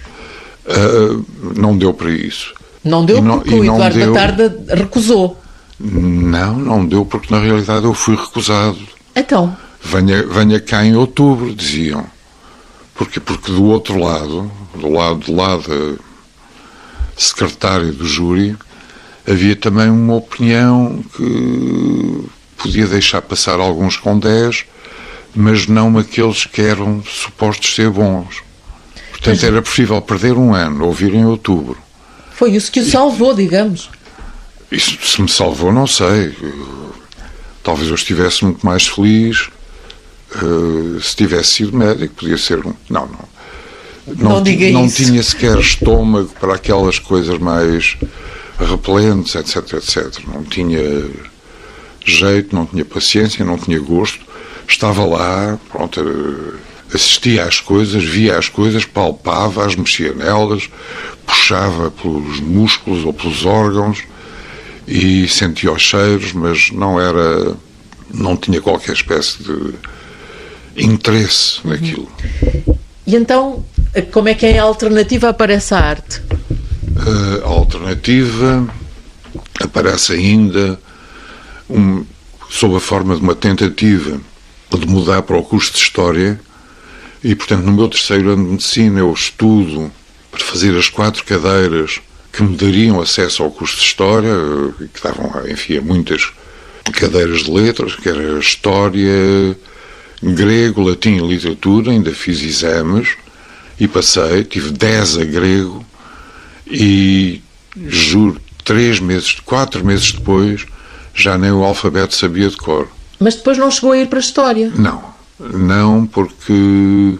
Uh, 0.64 1.24
não 1.56 1.76
deu 1.76 1.94
para 1.94 2.10
isso. 2.10 2.54
Não 2.84 3.04
deu 3.04 3.22
não, 3.22 3.38
porque 3.38 3.54
o 3.54 3.64
Eduardo 3.64 3.98
deu... 3.98 4.12
Batarda 4.12 4.64
recusou. 4.74 5.41
Não, 5.84 6.56
não 6.56 6.86
deu 6.86 7.04
porque 7.04 7.34
na 7.34 7.40
realidade 7.40 7.84
eu 7.84 7.92
fui 7.92 8.14
recusado. 8.14 8.78
Então? 9.16 9.56
Venha, 9.82 10.24
venha 10.24 10.60
cá 10.60 10.84
em 10.84 10.94
outubro, 10.94 11.52
diziam. 11.52 12.06
Porque, 12.94 13.18
porque 13.18 13.50
do 13.50 13.64
outro 13.64 13.98
lado, 13.98 14.50
do 14.76 14.88
lado 14.88 15.18
de 15.18 15.32
lá 15.32 15.56
da 15.56 15.96
secretária 17.16 17.90
do 17.90 18.06
júri, 18.06 18.56
havia 19.28 19.56
também 19.56 19.90
uma 19.90 20.14
opinião 20.14 21.04
que 21.16 22.24
podia 22.56 22.86
deixar 22.86 23.20
passar 23.22 23.58
alguns 23.58 23.96
com 23.96 24.16
10, 24.16 24.64
mas 25.34 25.66
não 25.66 25.98
aqueles 25.98 26.46
que 26.46 26.62
eram 26.62 27.02
supostos 27.02 27.74
ser 27.74 27.90
bons. 27.90 28.42
Portanto, 29.10 29.34
mas... 29.34 29.44
era 29.44 29.60
preferível 29.60 30.00
perder 30.00 30.34
um 30.34 30.54
ano 30.54 30.86
ou 30.86 30.92
vir 30.92 31.12
em 31.12 31.24
outubro. 31.24 31.76
Foi 32.34 32.52
isso 32.52 32.70
que 32.70 32.80
o 32.80 32.84
salvou, 32.84 33.34
digamos. 33.34 33.90
Isso, 34.72 34.96
se 35.02 35.20
me 35.20 35.28
salvou, 35.28 35.70
não 35.70 35.86
sei. 35.86 36.34
Talvez 37.62 37.88
eu 37.90 37.94
estivesse 37.94 38.42
muito 38.42 38.64
mais 38.64 38.86
feliz 38.86 39.50
uh, 40.42 40.98
se 41.00 41.14
tivesse 41.14 41.50
sido 41.50 41.76
médico. 41.76 42.14
Podia 42.14 42.38
ser 42.38 42.66
um. 42.66 42.72
Não, 42.88 43.06
não. 43.06 43.32
Não, 44.06 44.30
não, 44.30 44.42
diga 44.42 44.68
não 44.70 44.86
isso. 44.86 45.04
tinha 45.04 45.22
sequer 45.22 45.58
estômago 45.58 46.30
para 46.40 46.54
aquelas 46.54 46.98
coisas 46.98 47.38
mais 47.38 47.96
repelentes, 48.58 49.34
etc, 49.34 49.74
etc. 49.74 50.24
Não 50.26 50.42
tinha 50.42 50.80
jeito, 52.04 52.54
não 52.54 52.66
tinha 52.66 52.84
paciência, 52.84 53.44
não 53.44 53.58
tinha 53.58 53.78
gosto. 53.78 54.24
Estava 54.66 55.04
lá, 55.04 55.58
pronto, 55.70 56.00
assistia 56.92 57.44
às 57.44 57.60
coisas, 57.60 58.02
via 58.02 58.38
as 58.38 58.48
coisas, 58.48 58.84
palpava-as, 58.84 59.76
mexia 59.76 60.12
nelas, 60.14 60.68
puxava 61.26 61.90
pelos 61.90 62.40
músculos 62.40 63.04
ou 63.04 63.12
pelos 63.12 63.44
órgãos 63.44 64.02
e 64.86 65.28
sentia 65.28 65.72
os 65.72 65.82
cheiros, 65.82 66.32
mas 66.32 66.70
não 66.70 67.00
era, 67.00 67.56
não 68.12 68.36
tinha 68.36 68.60
qualquer 68.60 68.92
espécie 68.92 69.38
de 69.42 69.74
interesse 70.76 71.60
uhum. 71.64 71.70
naquilo. 71.70 72.08
E 73.06 73.16
então, 73.16 73.64
como 74.12 74.28
é 74.28 74.34
que 74.34 74.46
é 74.46 74.58
a 74.58 74.62
alternativa 74.62 75.28
aparece 75.28 75.74
a 75.74 75.78
arte? 75.78 76.22
A 77.44 77.48
alternativa 77.48 78.66
aparece 79.60 80.12
ainda 80.12 80.78
um, 81.68 82.04
sob 82.48 82.76
a 82.76 82.80
forma 82.80 83.16
de 83.16 83.22
uma 83.22 83.34
tentativa 83.34 84.20
de 84.70 84.86
mudar 84.86 85.22
para 85.22 85.36
o 85.36 85.42
curso 85.42 85.72
de 85.72 85.78
História 85.78 86.40
e, 87.22 87.34
portanto, 87.34 87.64
no 87.64 87.72
meu 87.72 87.88
terceiro 87.88 88.30
ano 88.30 88.44
de 88.44 88.50
Medicina 88.52 89.00
eu 89.00 89.12
estudo 89.12 89.90
para 90.30 90.40
fazer 90.40 90.76
as 90.76 90.88
quatro 90.88 91.24
cadeiras 91.24 92.00
que 92.32 92.42
me 92.42 92.56
dariam 92.56 93.00
acesso 93.00 93.42
ao 93.42 93.50
curso 93.50 93.76
de 93.76 93.82
História, 93.82 94.32
que 94.92 95.02
davam, 95.02 95.30
enfim, 95.48 95.76
a 95.76 95.82
muitas 95.82 96.32
cadeiras 96.94 97.42
de 97.42 97.50
letras, 97.50 97.94
que 97.94 98.08
era 98.08 98.38
História, 98.38 99.56
Grego, 100.22 100.82
Latim 100.82 101.16
e 101.16 101.28
Literatura, 101.28 101.90
ainda 101.90 102.12
fiz 102.12 102.40
exames 102.40 103.16
e 103.78 103.86
passei, 103.86 104.44
tive 104.44 104.70
10 104.70 105.18
a 105.18 105.24
grego 105.24 105.84
e 106.66 107.42
juro, 107.76 108.40
três 108.64 108.98
meses, 109.00 109.40
quatro 109.40 109.84
meses 109.84 110.12
depois, 110.12 110.64
já 111.14 111.36
nem 111.36 111.50
o 111.50 111.64
alfabeto 111.64 112.14
sabia 112.14 112.48
de 112.48 112.56
cor. 112.56 112.88
Mas 113.18 113.34
depois 113.34 113.58
não 113.58 113.70
chegou 113.70 113.92
a 113.92 113.98
ir 113.98 114.08
para 114.08 114.18
a 114.18 114.20
História? 114.20 114.72
Não, 114.74 115.04
não 115.38 116.06
porque 116.06 117.18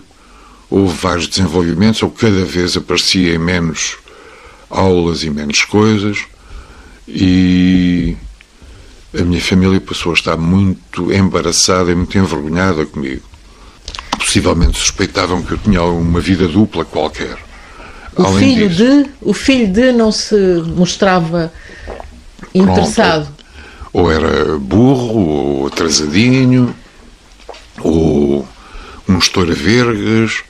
houve 0.71 0.97
vários 0.97 1.29
desenvolvimentos, 1.29 2.03
ou 2.03 2.11
cada 2.11 2.45
vez 2.45 2.77
aparecia 2.77 3.35
em 3.35 3.39
menos 3.39 3.97
aulas 4.73 5.23
e 5.23 5.31
menos 5.31 5.65
coisas, 5.65 6.25
e 7.07 8.17
a 9.19 9.23
minha 9.23 9.41
família 9.41 9.81
passou 9.81 10.13
a 10.13 10.15
estar 10.15 10.37
muito 10.37 11.13
embaraçada 11.13 11.91
e 11.91 11.95
muito 11.95 12.17
envergonhada 12.17 12.87
comigo. 12.87 13.23
Possivelmente 14.19 14.79
suspeitavam 14.79 15.43
que 15.43 15.53
eu 15.53 15.59
tinha 15.59 15.83
uma 15.83 16.21
vida 16.21 16.49
dupla 16.49 16.85
qualquer. 16.85 17.37
O 18.17 18.23
Além 18.23 18.39
filho 18.39 18.69
disso, 18.69 19.05
de 19.05 19.11
o 19.21 19.33
filho 19.35 19.73
de 19.73 19.93
não 19.93 20.11
se 20.11 20.35
mostrava 20.77 21.53
interessado. 22.55 23.25
Pronto, 23.25 23.43
ou 23.93 24.11
era 24.11 24.59
burro, 24.59 25.21
ou 25.21 25.67
atrasadinho, 25.67 26.75
ou 27.81 28.47
um 29.09 29.19
estoura 29.19 29.55
vergas, 29.55 30.43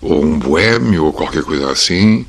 ou 0.00 0.24
um 0.24 0.38
boêmio, 0.38 1.04
ou 1.04 1.12
qualquer 1.12 1.42
coisa 1.42 1.70
assim. 1.70 2.24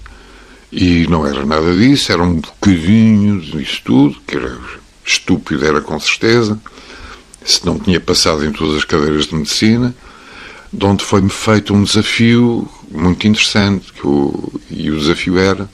E 0.72 1.06
não 1.08 1.28
era 1.28 1.46
nada 1.46 1.76
disso, 1.76 2.12
era 2.12 2.24
um 2.24 2.36
bocadinho 2.36 3.42
disso 3.42 3.82
tudo, 3.84 4.22
que 4.26 4.38
era 4.38 4.58
estúpido, 5.06 5.66
era 5.66 5.82
com 5.82 6.00
certeza, 6.00 6.58
se 7.44 7.66
não 7.66 7.78
tinha 7.78 8.00
passado 8.00 8.46
em 8.46 8.52
todas 8.52 8.78
as 8.78 8.86
cadeiras 8.86 9.28
de 9.28 9.36
medicina, 9.36 9.94
de 10.72 10.86
onde 10.86 11.04
foi-me 11.04 11.30
feito 11.30 11.74
um 11.74 11.84
desafio 11.84 12.70
muito 12.90 13.28
interessante, 13.28 13.92
que 13.92 14.08
o, 14.08 14.54
e 14.70 14.90
o 14.90 14.98
desafio 14.98 15.38
era, 15.38 15.70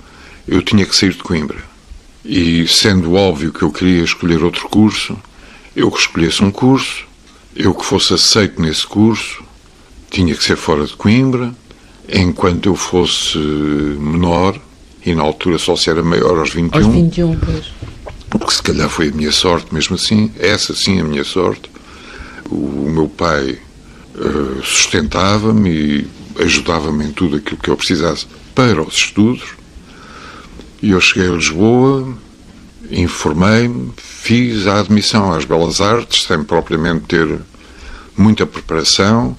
eu 0.48 0.62
tinha 0.62 0.86
que 0.86 0.96
sair 0.96 1.14
de 1.14 1.24
Coimbra. 1.24 1.64
E 2.26 2.68
sendo 2.68 3.14
óbvio 3.14 3.54
que 3.54 3.62
eu 3.62 3.72
queria 3.72 4.04
escolher 4.04 4.44
outro 4.44 4.68
curso, 4.68 5.18
eu 5.76 5.92
que 5.92 6.00
escolhesse 6.00 6.44
um 6.44 6.50
curso, 6.50 7.06
eu 7.56 7.74
que 7.74 7.86
fosse 7.86 8.14
aceito 8.14 8.60
nesse 8.60 8.88
curso, 8.88 9.44
tinha 10.10 10.34
que 10.34 10.44
ser 10.44 10.56
fora 10.56 10.86
de 10.86 10.94
Coimbra, 10.94 11.54
enquanto 12.10 12.68
eu 12.68 12.76
fosse 12.76 13.38
menor, 13.38 14.60
e 15.08 15.16
na 15.16 15.24
altura 15.24 15.58
só 15.58 15.74
se 15.78 15.90
era 15.90 16.04
maior 16.04 16.38
aos 16.38 16.54
21. 16.54 16.84
Aos 16.84 16.94
21, 16.94 17.38
pois. 17.38 17.66
Porque 18.30 18.52
se 18.52 18.62
calhar 18.62 18.90
foi 18.90 19.08
a 19.08 19.12
minha 19.12 19.32
sorte, 19.32 19.74
mesmo 19.74 19.96
assim, 19.96 20.30
essa 20.38 20.76
sim 20.76 21.00
a 21.00 21.04
minha 21.06 21.24
sorte. 21.24 21.72
O, 22.50 22.56
o 22.56 22.90
meu 22.90 23.08
pai 23.08 23.58
uh, 24.16 24.62
sustentava-me 24.62 25.70
e 25.70 26.08
ajudava-me 26.44 27.06
em 27.06 27.12
tudo 27.14 27.38
aquilo 27.38 27.56
que 27.56 27.70
eu 27.70 27.78
precisasse 27.78 28.28
para 28.54 28.82
os 28.82 28.96
estudos. 28.96 29.48
E 30.82 30.92
eu 30.92 31.00
cheguei 31.00 31.30
a 31.30 31.36
Lisboa, 31.36 32.14
informei-me, 32.92 33.94
fiz 33.96 34.68
a 34.68 34.82
admissão 34.82 35.32
às 35.32 35.46
Belas 35.46 35.80
Artes, 35.80 36.24
sem 36.24 36.44
propriamente 36.44 37.06
ter 37.06 37.40
muita 38.18 38.46
preparação, 38.46 39.38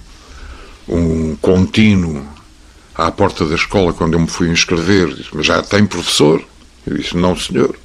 um 0.89 1.37
contínuo 1.37 2.27
à 2.99 3.13
porta 3.13 3.47
da 3.47 3.55
escola 3.55 3.93
quando 3.93 4.15
eu 4.15 4.21
me 4.21 4.27
fui 4.27 4.49
inscrever, 4.49 5.15
disse, 5.15 5.31
mas 5.33 5.47
já 5.47 5.63
tem 5.63 5.87
professor? 5.87 6.45
Eu 6.85 6.97
disse, 6.97 7.17
não 7.17 7.37
senhor. 7.37 7.77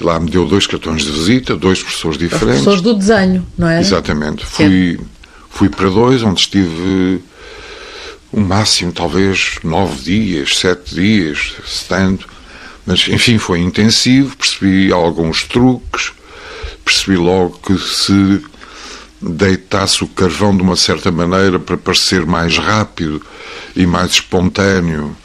E 0.00 0.02
lá 0.02 0.18
me 0.18 0.30
deu 0.30 0.46
dois 0.46 0.66
cartões 0.66 1.02
de 1.02 1.12
visita, 1.12 1.54
dois 1.54 1.82
professores 1.82 2.16
diferentes. 2.16 2.60
Os 2.60 2.64
professores 2.64 2.80
do 2.80 2.94
desenho, 2.94 3.46
não 3.56 3.68
é? 3.68 3.80
Exatamente. 3.80 4.44
Fui, 4.46 4.98
fui 5.50 5.68
para 5.68 5.90
dois, 5.90 6.22
onde 6.22 6.40
estive 6.40 7.22
o 8.32 8.40
um 8.40 8.44
máximo, 8.44 8.92
talvez, 8.92 9.58
nove 9.62 10.02
dias, 10.02 10.56
sete 10.56 10.94
dias, 10.94 11.54
tanto. 11.86 12.26
Mas, 12.86 13.06
enfim, 13.08 13.38
foi 13.38 13.60
intensivo, 13.60 14.36
percebi 14.36 14.90
alguns 14.90 15.44
truques, 15.44 16.12
percebi 16.84 17.16
logo 17.16 17.58
que 17.64 17.78
se 17.78 18.42
deitasse 19.30 20.04
o 20.04 20.08
carvão 20.08 20.54
de 20.54 20.62
uma 20.62 20.76
certa 20.76 21.10
maneira 21.10 21.58
para 21.58 21.76
parecer 21.76 22.26
mais 22.26 22.58
rápido 22.58 23.22
e 23.74 23.86
mais 23.86 24.12
espontâneo, 24.12 25.16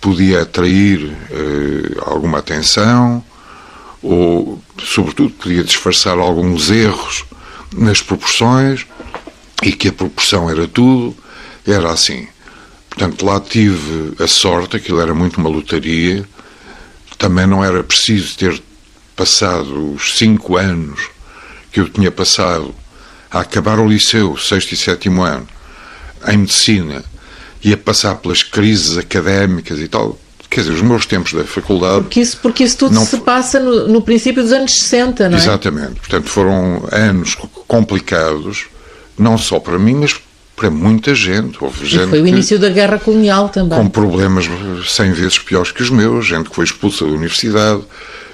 podia 0.00 0.42
atrair 0.42 1.16
eh, 1.30 1.96
alguma 2.04 2.38
atenção 2.38 3.24
ou, 4.02 4.60
sobretudo, 4.82 5.30
podia 5.30 5.62
disfarçar 5.62 6.18
alguns 6.18 6.70
erros 6.70 7.24
nas 7.74 8.02
proporções 8.02 8.86
e 9.62 9.72
que 9.72 9.88
a 9.88 9.92
proporção 9.92 10.50
era 10.50 10.68
tudo, 10.68 11.16
era 11.66 11.90
assim. 11.90 12.28
Portanto, 12.90 13.24
lá 13.24 13.40
tive 13.40 14.12
a 14.22 14.26
sorte, 14.26 14.76
aquilo 14.76 15.00
era 15.00 15.14
muito 15.14 15.38
uma 15.40 15.48
lotaria, 15.48 16.28
também 17.16 17.46
não 17.46 17.64
era 17.64 17.82
preciso 17.82 18.36
ter 18.36 18.62
passado 19.16 19.94
os 19.94 20.18
cinco 20.18 20.56
anos 20.56 21.08
que 21.72 21.80
eu 21.80 21.88
tinha 21.88 22.10
passado 22.10 22.74
a 23.34 23.40
acabar 23.40 23.80
o 23.80 23.88
liceu, 23.88 24.36
sexto 24.36 24.72
e 24.72 24.76
sétimo 24.76 25.22
ano, 25.22 25.46
em 26.28 26.38
medicina, 26.38 27.02
e 27.62 27.72
a 27.72 27.76
passar 27.76 28.14
pelas 28.14 28.44
crises 28.44 28.96
académicas 28.96 29.80
e 29.80 29.88
tal, 29.88 30.16
quer 30.48 30.60
dizer, 30.60 30.72
os 30.72 30.82
meus 30.82 31.04
tempos 31.04 31.32
da 31.32 31.42
faculdade. 31.42 32.02
Porque 32.02 32.20
isso, 32.20 32.38
porque 32.40 32.62
isso 32.62 32.78
tudo 32.78 32.94
não... 32.94 33.04
se 33.04 33.18
passa 33.18 33.58
no, 33.58 33.88
no, 33.88 34.00
princípio 34.02 34.40
dos 34.40 34.52
anos 34.52 34.72
60, 34.72 35.28
não 35.28 35.36
é? 35.36 35.40
Exatamente. 35.40 35.94
Portanto, 35.94 36.28
foram 36.28 36.86
anos 36.92 37.36
complicados, 37.66 38.66
não 39.18 39.36
só 39.36 39.58
para 39.58 39.80
mim, 39.80 39.96
mas 39.96 40.14
para 40.54 40.70
muita 40.70 41.12
gente. 41.12 41.58
Houve 41.60 41.86
gente 41.86 42.10
foi 42.10 42.22
o 42.22 42.26
início 42.28 42.56
da 42.56 42.68
guerra 42.68 43.00
colonial 43.00 43.48
também. 43.48 43.76
Com 43.76 43.88
problemas 43.88 44.46
cem 44.86 45.12
vezes 45.12 45.38
piores 45.38 45.72
que 45.72 45.82
os 45.82 45.90
meus, 45.90 46.24
gente 46.24 46.48
que 46.50 46.54
foi 46.54 46.64
expulsa 46.64 47.04
da 47.04 47.10
universidade, 47.10 47.82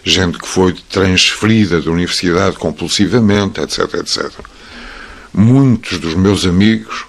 gente 0.04 0.38
que 0.38 0.46
foi 0.46 0.74
transferida 0.90 1.80
da 1.80 1.90
universidade 1.90 2.56
compulsivamente, 2.56 3.60
etc, 3.62 3.94
etc. 3.94 4.30
Muitos 5.32 5.98
dos 5.98 6.14
meus 6.14 6.44
amigos 6.44 7.04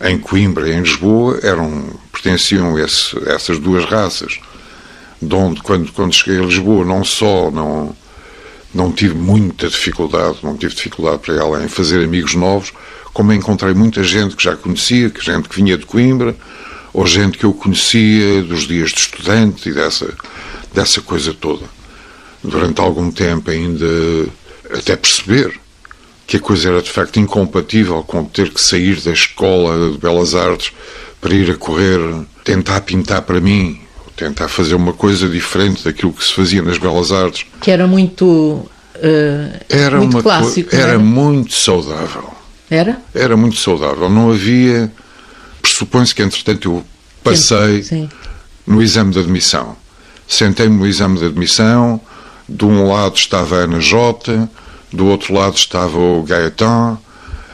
em 0.00 0.18
Coimbra 0.18 0.68
e 0.68 0.72
em 0.72 0.82
Lisboa 0.82 1.40
eram, 1.42 1.98
pertenciam 2.12 2.78
esse, 2.78 3.16
a 3.26 3.32
essas 3.32 3.58
duas 3.58 3.84
raças. 3.84 4.38
De 5.20 5.34
onde, 5.34 5.62
quando, 5.62 5.90
quando 5.92 6.14
cheguei 6.14 6.40
a 6.40 6.44
Lisboa, 6.44 6.84
não 6.84 7.02
só 7.02 7.50
não, 7.50 7.96
não 8.72 8.92
tive 8.92 9.14
muita 9.14 9.68
dificuldade, 9.68 10.38
não 10.42 10.56
tive 10.56 10.74
dificuldade 10.74 11.18
para 11.18 11.34
ela 11.34 11.64
em 11.64 11.68
fazer 11.68 12.04
amigos 12.04 12.34
novos, 12.34 12.72
como 13.12 13.32
encontrei 13.32 13.74
muita 13.74 14.04
gente 14.04 14.36
que 14.36 14.44
já 14.44 14.54
conhecia, 14.54 15.10
que 15.10 15.24
gente 15.24 15.48
que 15.48 15.56
vinha 15.56 15.76
de 15.76 15.86
Coimbra, 15.86 16.36
ou 16.92 17.06
gente 17.06 17.38
que 17.38 17.44
eu 17.44 17.52
conhecia 17.52 18.42
dos 18.42 18.68
dias 18.68 18.90
de 18.90 19.00
estudante 19.00 19.70
e 19.70 19.72
dessa, 19.72 20.14
dessa 20.72 21.00
coisa 21.00 21.34
toda. 21.34 21.64
Durante 22.44 22.80
algum 22.80 23.10
tempo 23.10 23.50
ainda 23.50 23.86
até 24.70 24.94
perceber 24.94 25.58
que 26.28 26.36
a 26.36 26.40
coisa 26.40 26.68
era 26.68 26.82
de 26.82 26.90
facto 26.90 27.18
incompatível 27.18 28.02
com 28.02 28.22
ter 28.22 28.50
que 28.50 28.60
sair 28.60 29.00
da 29.00 29.12
escola 29.12 29.92
de 29.92 29.98
Belas 29.98 30.34
Artes 30.34 30.74
para 31.22 31.34
ir 31.34 31.50
a 31.50 31.56
correr, 31.56 31.98
tentar 32.44 32.82
pintar 32.82 33.22
para 33.22 33.40
mim, 33.40 33.80
tentar 34.14 34.46
fazer 34.46 34.74
uma 34.74 34.92
coisa 34.92 35.26
diferente 35.26 35.82
daquilo 35.82 36.12
que 36.12 36.22
se 36.22 36.34
fazia 36.34 36.60
nas 36.60 36.76
Belas 36.76 37.12
Artes. 37.12 37.46
Que 37.62 37.70
era 37.70 37.86
muito, 37.86 38.26
uh, 38.26 38.68
era 39.70 39.96
muito 39.96 40.16
uma 40.16 40.22
clássico. 40.22 40.76
Era, 40.76 40.90
era 40.90 40.98
muito 40.98 41.54
saudável. 41.54 42.30
Era? 42.70 43.00
Era 43.14 43.34
muito 43.34 43.56
saudável. 43.56 44.10
Não 44.10 44.30
havia. 44.30 44.92
Pressupõe-se 45.62 46.14
que, 46.14 46.22
entretanto, 46.22 46.68
eu 46.68 46.84
passei 47.24 47.82
sim, 47.82 48.06
no 48.66 48.82
exame 48.82 49.12
de 49.12 49.20
admissão. 49.20 49.74
Sentei-me 50.28 50.76
no 50.76 50.86
exame 50.86 51.18
de 51.18 51.24
admissão, 51.24 51.98
de 52.46 52.66
um 52.66 52.86
lado 52.86 53.16
estava 53.16 53.56
a 53.56 53.58
Ana 53.60 53.80
Jota 53.80 54.50
do 54.92 55.06
outro 55.06 55.34
lado 55.34 55.56
estava 55.56 55.98
o 55.98 56.22
Gaetan, 56.22 56.98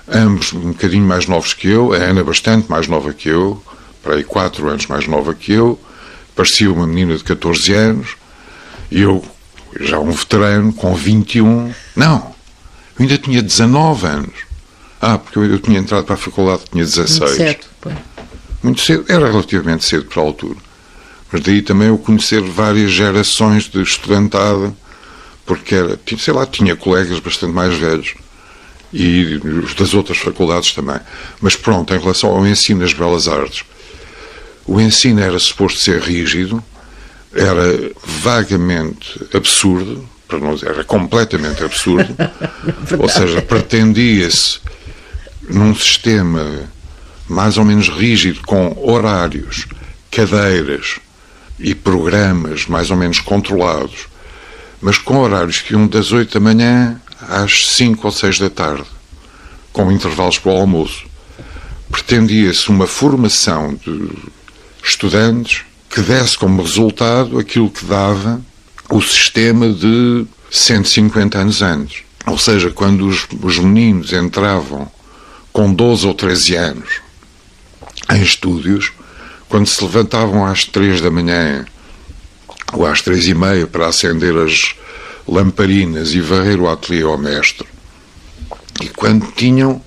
ambos 0.09 0.53
um 0.53 0.73
bocadinho 0.73 1.07
mais 1.07 1.27
novos 1.27 1.55
que 1.55 1.69
eu, 1.69 1.93
a 1.93 1.97
Ana 1.97 2.23
bastante 2.23 2.71
mais 2.71 2.87
nova 2.87 3.13
que 3.13 3.29
eu, 3.29 3.63
para 4.03 4.15
aí 4.15 4.25
quatro 4.25 4.69
anos 4.69 4.87
mais 4.87 5.07
nova 5.07 5.35
que 5.35 5.53
eu, 5.53 5.79
parecia 6.35 6.71
uma 6.71 6.87
menina 6.87 7.17
de 7.17 7.25
14 7.25 7.73
anos, 7.73 8.17
e 8.91 9.01
eu, 9.01 9.25
já 9.81 9.99
um 9.99 10.11
veterano, 10.11 10.73
com 10.73 10.95
21, 10.95 11.73
não, 11.97 12.35
eu 12.99 13.03
ainda 13.03 13.19
tinha 13.19 13.43
19 13.43 14.07
anos. 14.07 14.55
Ah, 15.01 15.19
porque 15.19 15.39
eu, 15.39 15.45
eu 15.45 15.59
tinha 15.59 15.79
entrado 15.79 16.05
para 16.05 16.15
a 16.15 16.19
faculdade, 16.19 16.63
tinha 16.71 16.85
16. 16.85 17.21
Muito 17.21 17.37
cedo, 17.37 17.99
Muito 18.63 18.81
cedo, 18.81 19.05
era 19.09 19.27
relativamente 19.27 19.85
cedo 19.85 20.07
para 20.07 20.23
a 20.23 20.25
altura. 20.25 20.59
Mas 21.31 21.43
daí 21.43 21.61
também 21.63 21.89
eu 21.89 21.99
conhecer 21.99 22.41
várias 22.41 22.93
gerações 22.93 23.65
de 23.65 23.83
estudantada 23.83 24.73
porque 25.47 25.75
era, 25.75 25.99
sei 26.19 26.35
lá, 26.35 26.47
tinha 26.47 26.77
colegas 26.77 27.19
bastante 27.21 27.53
mais 27.53 27.77
velhos 27.77 28.15
e 28.93 29.41
das 29.77 29.93
outras 29.93 30.19
faculdades 30.19 30.73
também. 30.73 31.01
Mas 31.41 31.57
pronto, 31.57 31.93
em 31.93 31.99
relação 31.99 32.31
ao 32.31 32.47
ensino 32.47 32.81
das 32.81 32.93
belas 32.93 33.29
artes, 33.29 33.65
o 34.67 34.81
ensino 34.81 35.21
era 35.21 35.39
suposto 35.39 35.81
ser 35.81 36.01
rígido, 36.01 36.63
era 37.35 37.91
vagamente 38.23 39.21
absurdo, 39.35 40.09
para 40.29 40.39
não 40.39 40.55
dizer, 40.55 40.71
era 40.71 40.85
completamente 40.85 41.63
absurdo. 41.63 42.15
Ou 42.99 43.09
seja, 43.09 43.43
pretendia-se 43.43 44.61
num 45.49 45.75
sistema 45.75 46.73
mais 47.29 47.59
ou 47.59 47.65
menos 47.65 47.89
rígido, 47.89 48.41
com 48.43 48.77
horários, 48.81 49.67
cadeiras 50.11 51.01
e 51.59 51.75
programas 51.75 52.67
mais 52.67 52.91
ou 52.91 52.97
menos 52.97 53.21
controlados, 53.21 54.07
mas 54.85 54.99
com 54.99 55.17
horários 55.17 55.63
que 55.63 55.73
iam 55.73 55.87
das 55.87 56.13
8 56.13 56.35
da 56.35 56.41
manhã 56.41 57.01
às 57.27 57.69
5 57.69 58.07
ou 58.07 58.13
6 58.13 58.39
da 58.39 58.51
tarde, 58.51 58.85
com 59.73 59.91
intervalos 59.91 60.39
para 60.39 60.53
o 60.53 60.57
almoço. 60.59 61.07
Pretendia-se 61.91 62.69
uma 62.69 62.87
formação 62.87 63.75
de 63.75 64.11
estudantes 64.85 65.63
que 65.89 66.03
desse 66.03 66.37
como 66.37 66.61
resultado 66.61 67.39
aquilo 67.39 67.71
que 67.71 67.83
dava 67.87 68.43
o 68.91 69.01
sistema 69.01 69.71
de 69.73 70.27
150 70.51 71.39
anos 71.39 71.63
antes. 71.63 72.03
Ou 72.27 72.37
seja, 72.37 72.71
quando 72.71 73.07
os, 73.09 73.27
os 73.43 73.59
meninos 73.59 74.13
entravam 74.13 74.87
com 75.51 75.73
12 75.73 76.07
ou 76.07 76.13
13 76.13 76.57
anos 76.57 76.91
em 78.13 78.21
estúdios, 78.21 78.93
quando 79.49 79.67
se 79.67 79.83
levantavam 79.83 80.45
às 80.45 80.67
3 80.67 81.01
da 81.01 81.11
manhã 81.11 81.65
ou 82.75 82.87
às 82.87 83.01
3 83.03 83.29
e 83.29 83.35
meia 83.35 83.67
para 83.67 83.87
acender 83.87 84.37
as 84.37 84.75
lamparinas 85.27 86.13
e 86.13 86.21
varrer 86.21 86.61
o 86.61 86.69
ateliê 86.69 87.03
ao 87.03 87.17
mestre, 87.17 87.67
e 88.83 88.89
quando 88.89 89.27
tinham 89.33 89.81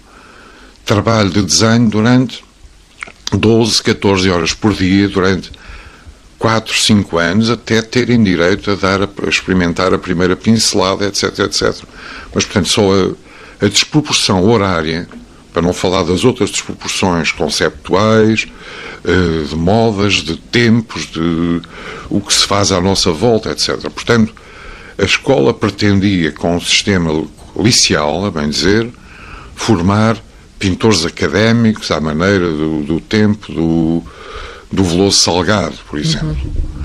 trabalho 0.86 1.30
de 1.30 1.42
desenho 1.42 1.90
durante 1.90 2.44
12, 3.32 3.84
14 3.84 4.30
horas 4.30 4.54
por 4.54 4.74
dia, 4.74 5.10
durante 5.10 5.52
4, 6.40 6.74
5 6.74 7.18
anos, 7.18 7.50
até 7.50 7.82
terem 7.82 8.24
direito 8.24 8.72
a 8.72 8.76
dar 8.76 9.02
a 9.04 9.30
experimentar 9.30 9.94
a 9.94 9.98
primeira 9.98 10.36
pincelada, 10.36 11.06
etc, 11.06 11.40
etc. 11.40 11.84
Mas, 12.34 12.46
portanto, 12.46 12.70
só 12.70 12.90
a, 12.94 13.66
a 13.66 13.68
desproporção 13.68 14.44
horária 14.46 15.08
para 15.58 15.66
não 15.66 15.74
falar 15.74 16.04
das 16.04 16.24
outras 16.24 16.52
desproporções 16.52 17.32
conceptuais, 17.32 18.46
eh, 19.04 19.48
de 19.50 19.56
modas, 19.56 20.22
de 20.22 20.38
tempos, 20.38 21.08
de 21.08 21.64
o 22.12 22.22
que 22.22 22.32
se 22.32 22.46
faz 22.46 22.72
à 22.72 22.80
nossa 22.80 23.12
volta, 23.12 23.50
etc. 23.50 23.90
Portanto, 23.90 24.36
a 25.00 25.04
escola 25.04 25.56
pretendia, 25.56 26.32
com 26.32 26.56
o 26.56 26.62
sistema 26.62 27.26
liceal, 27.60 28.28
a 28.28 28.30
bem 28.30 28.48
dizer, 28.48 28.88
formar 29.56 30.16
pintores 30.60 31.04
académicos 31.04 31.90
à 31.90 32.00
maneira 32.00 32.48
do, 32.52 32.84
do 32.84 33.00
tempo 33.00 33.52
do, 33.52 34.04
do 34.72 34.84
Veloso 34.84 35.18
Salgado, 35.18 35.78
por 35.90 35.98
exemplo. 35.98 36.38
Uhum. 36.38 36.78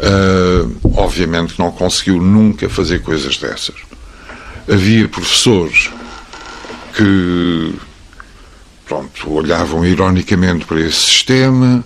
Uh, 0.00 0.76
obviamente 0.94 1.58
não 1.58 1.70
conseguiu 1.70 2.22
nunca 2.22 2.70
fazer 2.70 3.02
coisas 3.02 3.36
dessas. 3.36 3.76
Havia 4.66 5.06
professores 5.08 5.90
que 6.96 7.74
pronto, 8.86 9.32
olhavam 9.32 9.84
ironicamente 9.84 10.64
para 10.64 10.80
esse 10.80 11.00
sistema, 11.00 11.84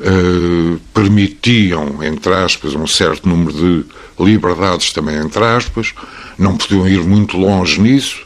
uh, 0.00 0.78
permitiam, 0.94 2.02
entre 2.02 2.32
aspas, 2.34 2.74
um 2.74 2.86
certo 2.86 3.28
número 3.28 3.52
de 3.52 3.84
liberdades 4.18 4.92
também, 4.92 5.16
entre 5.16 5.44
aspas, 5.44 5.94
não 6.38 6.56
podiam 6.56 6.88
ir 6.88 7.00
muito 7.00 7.36
longe 7.36 7.80
nisso, 7.80 8.24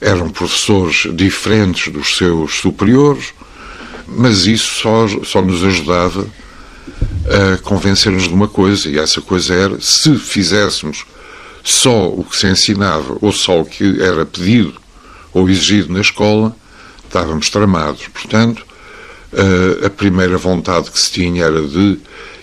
eram 0.00 0.28
professores 0.30 1.06
diferentes 1.14 1.92
dos 1.92 2.16
seus 2.16 2.56
superiores, 2.56 3.32
mas 4.06 4.46
isso 4.46 4.80
só, 4.80 5.06
só 5.24 5.40
nos 5.40 5.64
ajudava 5.64 6.26
a 7.26 7.56
convencer-nos 7.58 8.24
de 8.24 8.34
uma 8.34 8.48
coisa, 8.48 8.88
e 8.88 8.98
essa 8.98 9.20
coisa 9.20 9.54
era, 9.54 9.80
se 9.80 10.16
fizéssemos 10.16 11.06
só 11.62 12.08
o 12.08 12.24
que 12.24 12.36
se 12.36 12.48
ensinava, 12.48 13.16
ou 13.20 13.32
só 13.32 13.60
o 13.60 13.64
que 13.64 14.02
era 14.02 14.26
pedido 14.26 14.74
ou 15.32 15.48
exigido 15.48 15.92
na 15.92 16.00
escola, 16.00 16.54
estávamos 17.12 17.50
tramados. 17.50 18.08
Portanto, 18.08 18.64
a 19.84 19.90
primeira 19.90 20.38
vontade 20.38 20.90
que 20.90 20.98
se 20.98 21.12
tinha 21.12 21.44
era 21.44 21.62
de 21.62 21.98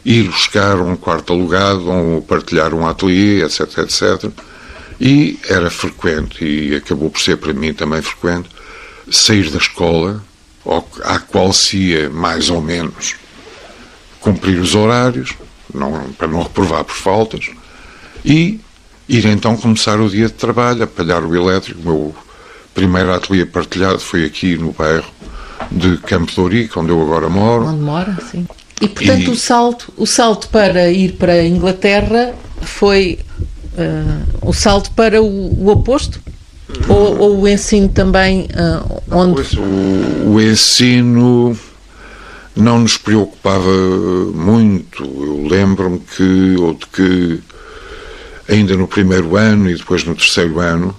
ir 0.06 0.30
buscar 0.30 0.80
um 0.80 0.96
quarto 0.96 1.34
alugado, 1.34 1.90
ou 1.90 2.22
partilhar 2.22 2.74
um 2.74 2.88
ateliê, 2.88 3.44
etc, 3.44 3.80
etc. 3.80 4.32
E 5.02 5.40
era 5.48 5.72
frequente, 5.72 6.46
e 6.46 6.76
acabou 6.76 7.10
por 7.10 7.20
ser 7.20 7.38
para 7.38 7.54
mim 7.54 7.74
também 7.74 8.02
frequente, 8.02 8.50
sair 9.12 9.50
da 9.50 9.58
escola, 9.58 10.24
à 11.04 11.20
qual 11.20 11.52
se 11.52 11.78
ia 11.78 12.10
mais 12.10 12.50
ou 12.50 12.62
menos 12.62 13.16
cumprir 14.20 14.60
os 14.60 14.76
horários, 14.76 15.34
não, 15.74 16.12
para 16.14 16.28
não 16.28 16.44
reprovar 16.44 16.84
por 16.84 16.96
faltas, 16.96 17.50
e 18.24 18.60
ir 19.08 19.26
então 19.26 19.58
começar 19.58 20.00
o 20.00 20.10
dia 20.10 20.28
de 20.28 20.34
trabalho, 20.34 20.84
apalhar 20.84 21.24
o 21.24 21.36
elétrico, 21.36 21.80
o 21.82 21.84
meu 21.84 22.16
primeiro 22.80 23.14
ateliê 23.14 23.46
partilhado 23.46 24.00
foi 24.00 24.24
aqui 24.24 24.58
no 24.58 24.72
bairro 24.72 25.06
de 25.70 25.98
Campo 25.98 26.32
de 26.32 26.40
Ourique, 26.40 26.80
onde 26.80 26.92
eu 26.92 27.02
agora 27.02 27.30
moro. 27.30 27.66
Onde 27.66 27.82
mora, 27.82 28.18
sim. 28.32 28.48
E 28.82 28.88
portanto 28.88 29.24
e... 29.24 29.30
o 29.30 29.36
salto, 29.36 29.94
o 29.98 30.06
salto 30.06 30.48
para 30.48 30.90
ir 30.90 31.14
para 31.14 31.34
a 31.34 31.46
Inglaterra 31.46 32.34
foi 32.62 33.20
uh, 33.74 34.48
o 34.50 34.54
salto 34.54 34.92
para 34.92 35.22
o, 35.22 35.26
o 35.26 35.70
oposto? 35.70 36.22
Ou, 36.88 37.18
ou, 37.18 37.42
o 37.42 37.48
ensino 37.48 37.90
também 37.90 38.44
uh, 38.44 39.02
onde. 39.12 39.34
Pois, 39.34 39.54
o, 39.54 40.30
o, 40.30 40.42
ensino 40.42 41.58
não 42.56 42.80
nos 42.80 42.96
preocupava 42.96 43.72
muito. 44.34 45.04
Eu 45.04 45.48
lembro-me 45.48 46.00
que, 46.00 46.56
ou 46.60 46.76
de 46.76 46.86
que 46.86 47.44
ainda 48.48 48.78
no 48.78 48.88
primeiro 48.88 49.36
ano 49.36 49.70
e 49.70 49.76
depois 49.76 50.04
no 50.06 50.16
terceiro 50.16 50.60
ano, 50.60 50.96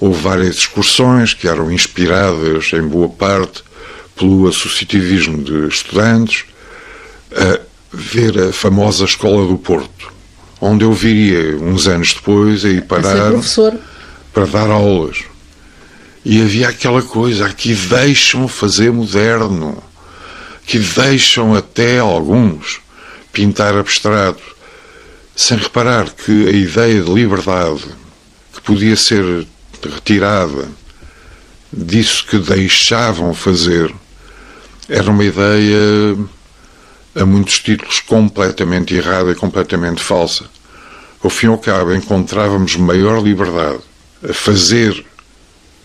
Houve 0.00 0.20
várias 0.20 0.56
excursões 0.56 1.34
que 1.34 1.48
eram 1.48 1.70
inspiradas, 1.70 2.72
em 2.72 2.82
boa 2.82 3.08
parte, 3.08 3.62
pelo 4.16 4.48
associativismo 4.48 5.42
de 5.42 5.68
estudantes, 5.68 6.44
a 7.32 7.60
ver 7.92 8.38
a 8.38 8.52
famosa 8.52 9.04
Escola 9.04 9.46
do 9.46 9.56
Porto, 9.56 10.12
onde 10.60 10.84
eu 10.84 10.92
viria 10.92 11.56
uns 11.56 11.86
anos 11.86 12.14
depois 12.14 12.64
a 12.64 12.68
ir 12.68 12.82
parar 12.82 13.32
para 14.32 14.46
dar 14.46 14.70
aulas. 14.70 15.24
E 16.24 16.40
havia 16.40 16.68
aquela 16.68 17.02
coisa, 17.02 17.46
aqui 17.46 17.74
deixam 17.74 18.48
fazer 18.48 18.90
moderno, 18.90 19.82
que 20.66 20.78
deixam 20.78 21.54
até 21.54 21.98
alguns 21.98 22.80
pintar 23.32 23.76
abstrato, 23.76 24.42
sem 25.36 25.58
reparar 25.58 26.10
que 26.10 26.48
a 26.48 26.52
ideia 26.52 27.02
de 27.02 27.12
liberdade 27.12 27.84
que 28.54 28.60
podia 28.62 28.96
ser 28.96 29.46
retirada 29.88 30.68
disso 31.72 32.26
que 32.26 32.38
deixavam 32.38 33.34
fazer 33.34 33.92
era 34.88 35.10
uma 35.10 35.24
ideia 35.24 36.16
a 37.14 37.24
muitos 37.24 37.58
títulos 37.60 38.00
completamente 38.00 38.94
errada 38.94 39.30
e 39.30 39.34
completamente 39.34 40.02
falsa. 40.02 40.44
Ao 41.22 41.30
fim 41.30 41.46
e 41.46 41.50
ao 41.50 41.58
cabo, 41.58 41.94
encontrávamos 41.94 42.76
maior 42.76 43.22
liberdade 43.22 43.80
a 44.28 44.32
fazer 44.32 45.04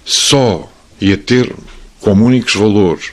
só 0.03 0.69
e 0.99 1.13
a 1.13 1.17
ter 1.17 1.55
como 2.01 2.25
únicos 2.25 2.55
valores 2.55 3.11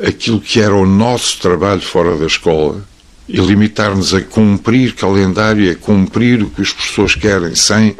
aquilo 0.00 0.40
que 0.40 0.60
era 0.60 0.74
o 0.74 0.86
nosso 0.86 1.38
trabalho 1.38 1.80
fora 1.80 2.16
da 2.16 2.26
escola 2.26 2.84
e 3.28 3.38
limitar-nos 3.38 4.14
a 4.14 4.20
cumprir 4.20 4.94
calendário 4.94 5.64
e 5.64 5.70
a 5.70 5.74
cumprir 5.74 6.42
o 6.42 6.50
que 6.50 6.62
os 6.62 6.72
professores 6.72 7.14
querem 7.14 7.54
sem 7.54 7.96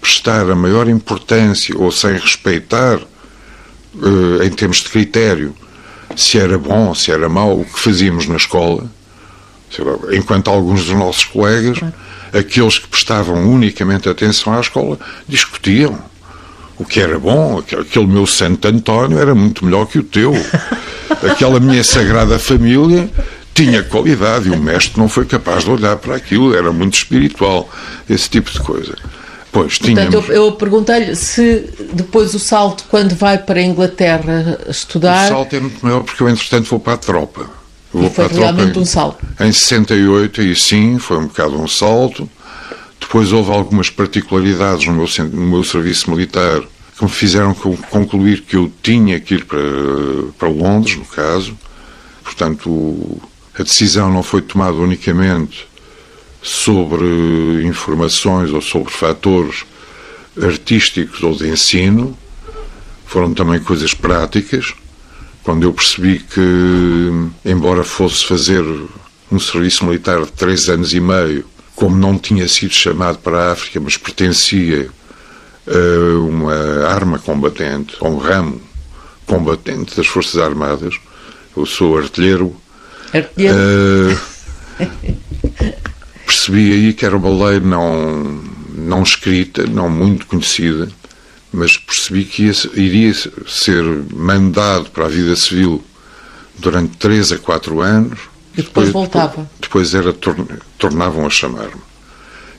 prestar 0.00 0.50
a 0.50 0.54
maior 0.54 0.88
importância 0.88 1.76
ou 1.76 1.90
sem 1.92 2.12
respeitar, 2.12 2.98
uh, 2.98 4.42
em 4.42 4.50
termos 4.50 4.78
de 4.78 4.88
critério, 4.88 5.54
se 6.16 6.38
era 6.38 6.58
bom 6.58 6.94
se 6.94 7.10
era 7.10 7.28
mau 7.28 7.60
o 7.60 7.64
que 7.64 7.78
fazíamos 7.78 8.26
na 8.26 8.36
escola, 8.36 8.90
enquanto 10.12 10.48
alguns 10.48 10.84
dos 10.84 10.96
nossos 10.96 11.24
colegas, 11.24 11.78
aqueles 12.32 12.78
que 12.78 12.88
prestavam 12.88 13.50
unicamente 13.50 14.08
atenção 14.08 14.54
à 14.54 14.60
escola, 14.60 14.98
discutiam 15.28 15.98
o 16.78 16.84
que 16.84 16.98
era 16.98 17.18
bom, 17.18 17.58
aquele 17.58 18.06
meu 18.06 18.26
Santo 18.26 18.66
António 18.66 19.18
era 19.18 19.34
muito 19.34 19.64
melhor 19.64 19.86
que 19.86 19.98
o 19.98 20.02
teu. 20.02 20.32
Aquela 21.30 21.60
minha 21.60 21.84
Sagrada 21.84 22.38
Família 22.38 23.10
tinha 23.52 23.82
qualidade 23.82 24.48
e 24.48 24.50
o 24.50 24.56
mestre 24.56 24.98
não 24.98 25.08
foi 25.08 25.26
capaz 25.26 25.64
de 25.64 25.70
olhar 25.70 25.96
para 25.96 26.16
aquilo, 26.16 26.56
era 26.56 26.72
muito 26.72 26.94
espiritual, 26.94 27.68
esse 28.08 28.30
tipo 28.30 28.50
de 28.50 28.60
coisa. 28.60 28.96
Pois, 29.52 29.78
tínhamos. 29.78 30.14
Portanto, 30.14 30.32
eu, 30.32 30.44
eu 30.44 30.52
perguntei-lhe 30.52 31.16
se 31.16 31.68
depois 31.92 32.34
o 32.34 32.38
salto, 32.38 32.84
quando 32.88 33.14
vai 33.14 33.38
para 33.38 33.58
a 33.58 33.62
Inglaterra 33.62 34.58
estudar. 34.68 35.26
O 35.26 35.28
salto 35.28 35.56
é 35.56 35.60
muito 35.60 35.84
maior 35.84 36.02
porque 36.02 36.22
eu, 36.22 36.28
entretanto, 36.28 36.68
vou 36.68 36.78
para 36.78 36.92
a 36.94 36.98
tropa. 36.98 37.50
vou 37.92 38.06
e 38.06 38.10
foi 38.10 38.26
para 38.26 38.34
a 38.34 38.38
realmente 38.38 38.66
tropa 38.66 38.80
um 38.80 38.84
salto. 38.84 39.26
Em 39.40 39.52
68, 39.52 40.42
e 40.42 40.54
sim, 40.54 40.98
foi 40.98 41.18
um 41.18 41.26
bocado 41.26 41.60
um 41.60 41.66
salto. 41.66 42.28
Depois 43.00 43.32
houve 43.32 43.50
algumas 43.50 43.90
particularidades 43.90 44.86
no 44.86 44.92
meu, 44.92 45.06
no 45.32 45.46
meu 45.46 45.64
serviço 45.64 46.10
militar 46.10 46.62
que 46.96 47.04
me 47.04 47.10
fizeram 47.10 47.54
concluir 47.54 48.42
que 48.42 48.56
eu 48.56 48.70
tinha 48.82 49.18
que 49.18 49.34
ir 49.34 49.46
para, 49.46 49.58
para 50.38 50.48
Londres, 50.48 50.96
no 50.96 51.04
caso. 51.06 51.56
Portanto, 52.22 53.20
a 53.58 53.62
decisão 53.62 54.12
não 54.12 54.22
foi 54.22 54.42
tomada 54.42 54.76
unicamente 54.76 55.69
sobre 56.42 57.64
informações 57.64 58.50
ou 58.50 58.60
sobre 58.60 58.92
fatores 58.92 59.64
artísticos 60.40 61.22
ou 61.22 61.34
de 61.34 61.48
ensino, 61.48 62.16
foram 63.06 63.34
também 63.34 63.60
coisas 63.60 63.92
práticas. 63.92 64.74
Quando 65.42 65.64
eu 65.64 65.72
percebi 65.72 66.20
que, 66.20 67.10
embora 67.44 67.82
fosse 67.82 68.24
fazer 68.24 68.64
um 69.30 69.38
serviço 69.38 69.84
militar 69.84 70.24
de 70.24 70.32
três 70.32 70.68
anos 70.68 70.92
e 70.94 71.00
meio, 71.00 71.44
como 71.74 71.96
não 71.96 72.18
tinha 72.18 72.46
sido 72.46 72.72
chamado 72.72 73.18
para 73.18 73.38
a 73.38 73.52
África, 73.52 73.80
mas 73.80 73.96
pertencia 73.96 74.90
a 75.66 76.18
uma 76.20 76.86
arma 76.86 77.18
combatente, 77.18 77.96
a 78.00 78.08
um 78.08 78.18
ramo 78.18 78.60
combatente 79.26 79.96
das 79.96 80.06
Forças 80.06 80.40
Armadas, 80.40 80.98
eu 81.56 81.64
sou 81.64 81.96
artilheiro. 81.96 82.54
Artilheiro. 83.12 83.56
Uh, 83.56 85.16
percebi 86.30 86.72
aí 86.72 86.92
que 86.92 87.04
era 87.04 87.16
uma 87.16 87.48
lei 87.48 87.58
não, 87.58 88.40
não 88.72 89.02
escrita, 89.02 89.66
não 89.66 89.90
muito 89.90 90.26
conhecida, 90.26 90.88
mas 91.52 91.76
percebi 91.76 92.24
que 92.24 92.44
ia, 92.44 92.52
iria 92.74 93.12
ser 93.48 93.82
mandado 94.14 94.90
para 94.90 95.06
a 95.06 95.08
vida 95.08 95.34
civil 95.34 95.82
durante 96.56 96.96
3 96.98 97.32
a 97.32 97.38
4 97.38 97.80
anos. 97.80 98.20
E 98.56 98.62
depois, 98.62 98.86
depois 98.86 98.90
voltava. 98.90 99.50
Depois 99.60 99.92
era, 99.92 100.14
tornavam 100.78 101.26
a 101.26 101.30
chamar-me. 101.30 101.82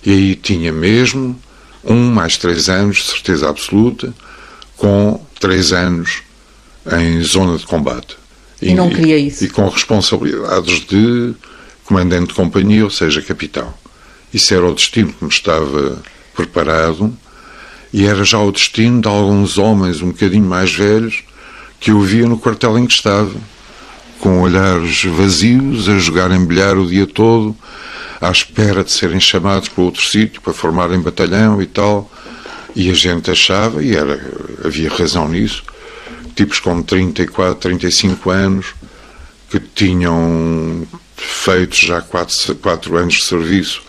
E 0.05 0.11
aí 0.11 0.35
tinha 0.35 0.71
mesmo 0.73 1.39
um 1.81 2.11
mais 2.11 2.37
três 2.37 2.67
anos, 2.67 3.07
certeza 3.07 3.49
absoluta, 3.49 4.13
com 4.75 5.25
três 5.39 5.71
anos 5.71 6.23
em 6.99 7.23
zona 7.23 7.57
de 7.57 7.65
combate. 7.65 8.17
E, 8.61 8.71
e 8.71 8.73
não 8.73 8.89
queria 8.89 9.17
isso. 9.17 9.45
E, 9.45 9.47
e 9.47 9.49
com 9.49 9.69
responsabilidades 9.69 10.85
de 10.85 11.33
comandante 11.91 12.29
de 12.29 12.33
companhia, 12.33 12.85
ou 12.85 12.89
seja, 12.89 13.21
capitão. 13.21 13.73
Isso 14.33 14.53
era 14.53 14.65
o 14.65 14.73
destino 14.73 15.11
que 15.11 15.25
me 15.25 15.29
estava 15.29 16.01
preparado 16.33 17.13
e 17.91 18.05
era 18.05 18.23
já 18.23 18.39
o 18.39 18.49
destino 18.49 19.01
de 19.01 19.09
alguns 19.09 19.57
homens 19.57 20.01
um 20.01 20.07
bocadinho 20.07 20.45
mais 20.45 20.73
velhos 20.73 21.21
que 21.81 21.91
eu 21.91 21.99
via 21.99 22.25
no 22.25 22.37
quartel 22.37 22.77
em 22.77 22.87
que 22.87 22.93
estava, 22.93 23.33
com 24.21 24.39
olhares 24.39 25.03
vazios, 25.03 25.89
a 25.89 25.97
jogarem 25.97 26.45
bilhar 26.45 26.77
o 26.77 26.87
dia 26.87 27.05
todo, 27.05 27.53
à 28.21 28.31
espera 28.31 28.85
de 28.85 28.91
serem 28.91 29.19
chamados 29.19 29.67
para 29.67 29.83
outro 29.83 30.01
sítio, 30.01 30.41
para 30.41 30.53
formarem 30.53 31.01
batalhão 31.01 31.61
e 31.61 31.65
tal. 31.65 32.09
E 32.73 32.89
a 32.89 32.93
gente 32.93 33.29
achava, 33.29 33.83
e 33.83 33.95
era, 33.95 34.17
havia 34.63 34.89
razão 34.89 35.27
nisso, 35.27 35.63
tipos 36.35 36.59
com 36.61 36.81
34, 36.81 37.55
35 37.55 38.29
anos, 38.29 38.67
que 39.49 39.59
tinham 39.59 40.87
feito 41.21 41.75
já 41.75 42.01
4, 42.01 42.55
quatro 42.55 42.97
anos 42.97 43.15
de 43.15 43.23
serviço, 43.23 43.83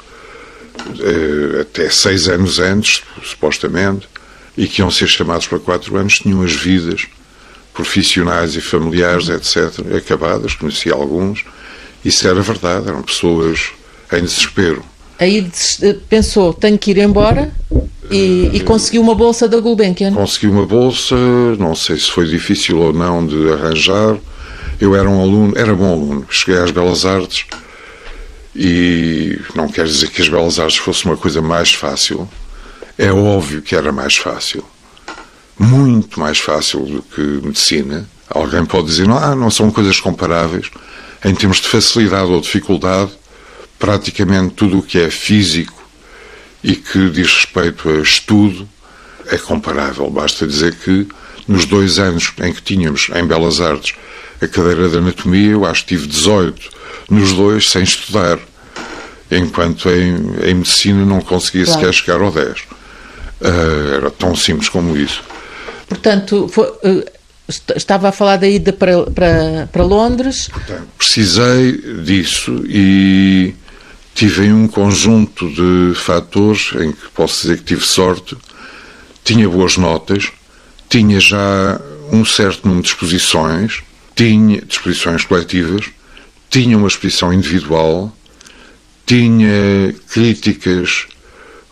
eh, 1.01 1.61
até 1.63 1.89
6 1.89 2.29
anos 2.29 2.59
antes, 2.59 3.03
supostamente, 3.23 4.09
e 4.57 4.67
que 4.67 4.81
iam 4.81 4.91
ser 4.91 5.09
chamados 5.09 5.47
para 5.47 5.59
4 5.59 5.97
anos, 5.97 6.19
tinham 6.19 6.43
as 6.43 6.53
vidas 6.53 7.07
profissionais 7.73 8.55
e 8.55 8.61
familiares, 8.61 9.29
etc., 9.29 9.97
acabadas, 9.97 10.55
conheci 10.55 10.91
alguns, 10.91 11.45
isso 12.05 12.27
era 12.29 12.41
verdade, 12.43 12.89
eram 12.89 13.03
pessoas 13.03 13.71
em 14.13 14.23
desespero. 14.23 14.85
Aí 15.19 15.49
pensou, 16.09 16.53
tenho 16.53 16.77
que 16.77 16.91
ir 16.91 16.99
embora 16.99 17.53
e, 18.11 18.51
e 18.53 18.61
conseguiu 18.61 19.01
uma 19.01 19.15
bolsa 19.15 19.49
da 19.49 19.59
Gulbenkian? 19.61 20.13
Consegui 20.13 20.49
uma 20.49 20.67
bolsa, 20.67 21.17
não 21.59 21.75
sei 21.75 21.97
se 21.97 22.11
foi 22.11 22.27
difícil 22.27 22.79
ou 22.79 22.93
não 22.93 23.25
de 23.27 23.51
arranjar. 23.53 24.19
Eu 24.83 24.97
era 24.97 25.09
um 25.09 25.23
aluno, 25.23 25.57
era 25.57 25.77
bom 25.77 25.93
aluno, 25.93 26.27
cheguei 26.29 26.61
às 26.61 26.73
Belas 26.73 27.07
Artes 27.07 27.47
e 28.53 29.41
não 29.55 29.69
quer 29.69 29.87
dizer 29.87 30.11
que 30.11 30.21
as 30.21 30.29
Belas 30.29 30.59
Artes 30.59 30.79
fosse 30.79 31.05
uma 31.05 31.17
coisa 31.17 31.41
mais 31.41 31.73
fácil. 31.73 32.29
É 32.99 33.13
óbvio 33.13 33.63
que 33.63 33.77
era 33.77 33.93
mais 33.93 34.17
fácil. 34.17 34.65
Muito 35.57 36.19
mais 36.19 36.41
fácil 36.41 36.81
do 36.81 37.01
que 37.01 37.21
medicina. 37.21 38.09
Alguém 38.29 38.65
pode 38.65 38.89
dizer, 38.89 39.07
não, 39.07 39.19
ah, 39.19 39.37
não 39.37 39.53
são 39.53 39.71
coisas 39.71 40.01
comparáveis. 40.01 40.69
Em 41.25 41.33
termos 41.33 41.61
de 41.61 41.69
facilidade 41.69 42.33
ou 42.33 42.41
dificuldade, 42.41 43.13
praticamente 43.79 44.55
tudo 44.55 44.79
o 44.79 44.83
que 44.83 44.99
é 44.99 45.11
físico 45.11 45.81
e 46.61 46.75
que 46.75 47.09
diz 47.09 47.33
respeito 47.33 47.89
a 47.89 48.01
estudo 48.01 48.69
é 49.27 49.39
comparável. 49.39 50.11
Basta 50.11 50.45
dizer 50.45 50.75
que 50.75 51.07
nos 51.47 51.67
dois 51.67 52.01
anos 52.01 52.33
em 52.43 52.53
que 52.53 52.61
tínhamos 52.61 53.11
em 53.15 53.25
Belas 53.25 53.61
Artes 53.61 53.95
a 54.43 54.49
cadeira 54.49 54.89
de 54.89 54.99
anatomia, 54.99 55.53
eu 55.53 55.65
acho 55.65 55.83
que 55.83 55.97
tive 55.97 56.09
18 56.09 56.71
nos 57.09 57.33
dois 57.33 57.71
sem 57.71 57.83
estudar, 57.83 58.39
enquanto 59.31 59.89
em, 59.89 60.17
em 60.45 60.55
medicina 60.55 61.05
não 61.05 61.21
conseguia 61.21 61.65
claro. 61.65 61.81
sequer 61.81 61.95
chegar 61.95 62.21
ao 62.21 62.33
10. 62.33 62.59
Uh, 62.59 62.65
ah, 63.43 63.95
era 63.97 64.11
tão 64.11 64.35
simples 64.35 64.69
como 64.69 64.97
isso. 64.97 65.23
Portanto, 65.89 66.49
foi, 66.49 66.69
uh, 66.69 67.05
estava 67.77 68.09
a 68.09 68.13
falar 68.13 68.37
da 68.37 68.49
ida 68.49 68.73
para, 68.73 69.05
para, 69.11 69.69
para 69.71 69.85
Londres. 69.85 70.49
Portanto, 70.49 70.89
precisei 70.99 71.73
disso 72.03 72.65
e 72.67 73.55
tive 74.15 74.53
um 74.53 74.67
conjunto 74.67 75.49
de 75.51 75.95
fatores 75.95 76.73
em 76.81 76.93
que 76.93 77.09
posso 77.15 77.43
dizer 77.43 77.59
que 77.59 77.65
tive 77.65 77.85
sorte, 77.85 78.37
tinha 79.25 79.49
boas 79.49 79.77
notas, 79.77 80.31
tinha 80.89 81.21
já 81.21 81.81
um 82.11 82.25
certo 82.25 82.67
número 82.67 82.83
de 82.83 82.89
exposições, 82.89 83.83
tinha 84.15 84.61
disposições 84.63 85.25
coletivas, 85.25 85.91
tinha 86.51 86.77
uma 86.77 86.89
exposição 86.89 87.33
individual, 87.33 88.15
tinha 89.07 89.95
críticas 90.11 91.07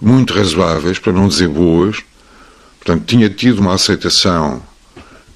muito 0.00 0.33
razoáveis, 0.33 0.98
para 0.98 1.12
não 1.12 1.29
dizer 1.29 1.48
boas, 1.48 1.98
portanto, 2.79 3.05
tinha 3.07 3.29
tido 3.29 3.61
uma 3.61 3.74
aceitação 3.74 4.62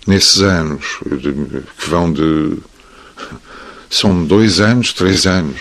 nesses 0.06 0.40
anos, 0.40 0.98
que 1.78 1.88
vão 1.88 2.12
de. 2.12 2.58
são 3.90 4.24
dois 4.24 4.60
anos, 4.60 4.92
três 4.92 5.26
anos, 5.26 5.60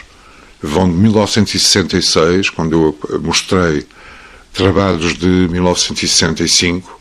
vão 0.61 0.89
de 0.89 0.95
1966, 0.95 2.49
quando 2.49 2.73
eu 2.73 3.19
mostrei 3.19 3.85
trabalhos 4.53 5.17
de 5.17 5.27
1965 5.27 6.99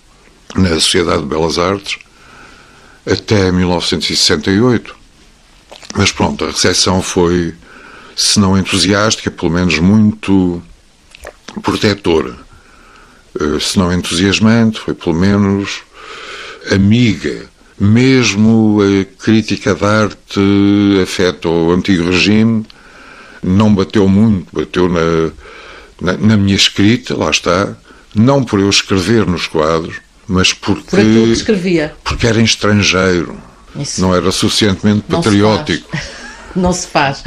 na 0.57 0.71
Sociedade 0.71 1.23
de 1.23 1.29
Belas 1.29 1.59
Artes, 1.59 1.99
até 3.07 3.51
1968. 3.51 4.95
Mas 5.95 6.11
pronto, 6.11 6.45
a 6.45 6.51
recepção 6.51 7.03
foi, 7.03 7.55
se 8.17 8.41
não 8.41 8.59
entusiástica, 8.59 9.31
pelo 9.31 9.53
menos 9.53 9.79
muito 9.79 10.63
protetora. 11.63 12.37
Eh, 13.39 13.61
se 13.61 13.79
não 13.79 13.93
entusiasmante, 13.93 14.81
foi 14.81 14.95
pelo 14.95 15.15
menos 15.15 15.83
amiga. 16.71 17.51
Mesmo 17.79 18.79
a 18.81 19.23
crítica 19.23 19.75
de 19.75 19.85
arte 19.85 20.41
afeta 21.03 21.49
o 21.49 21.73
antigo 21.73 22.05
regime, 22.05 22.65
não 23.43 23.75
bateu 23.75 24.09
muito, 24.09 24.47
bateu 24.53 24.89
na, 24.89 25.33
na, 26.01 26.17
na, 26.17 26.37
minha 26.37 26.55
escrita, 26.55 27.17
lá 27.17 27.31
está, 27.31 27.77
não 28.15 28.45
por 28.45 28.61
eu 28.61 28.71
escrever 28.71 29.27
nos 29.27 29.49
quadros, 29.49 29.97
mas 30.33 30.53
porque. 30.53 30.91
Por 30.91 30.99
aquilo 30.99 31.27
que 31.27 31.33
escrevia. 31.33 31.95
Porque 32.03 32.27
era 32.27 32.41
estrangeiro. 32.41 33.39
Isso. 33.77 34.01
Não 34.01 34.15
era 34.15 34.33
suficientemente 34.33 35.05
não 35.09 35.23
patriótico. 35.23 35.97
Se 35.97 36.03
não 36.59 36.73
se 36.73 36.87
faz. 36.87 37.23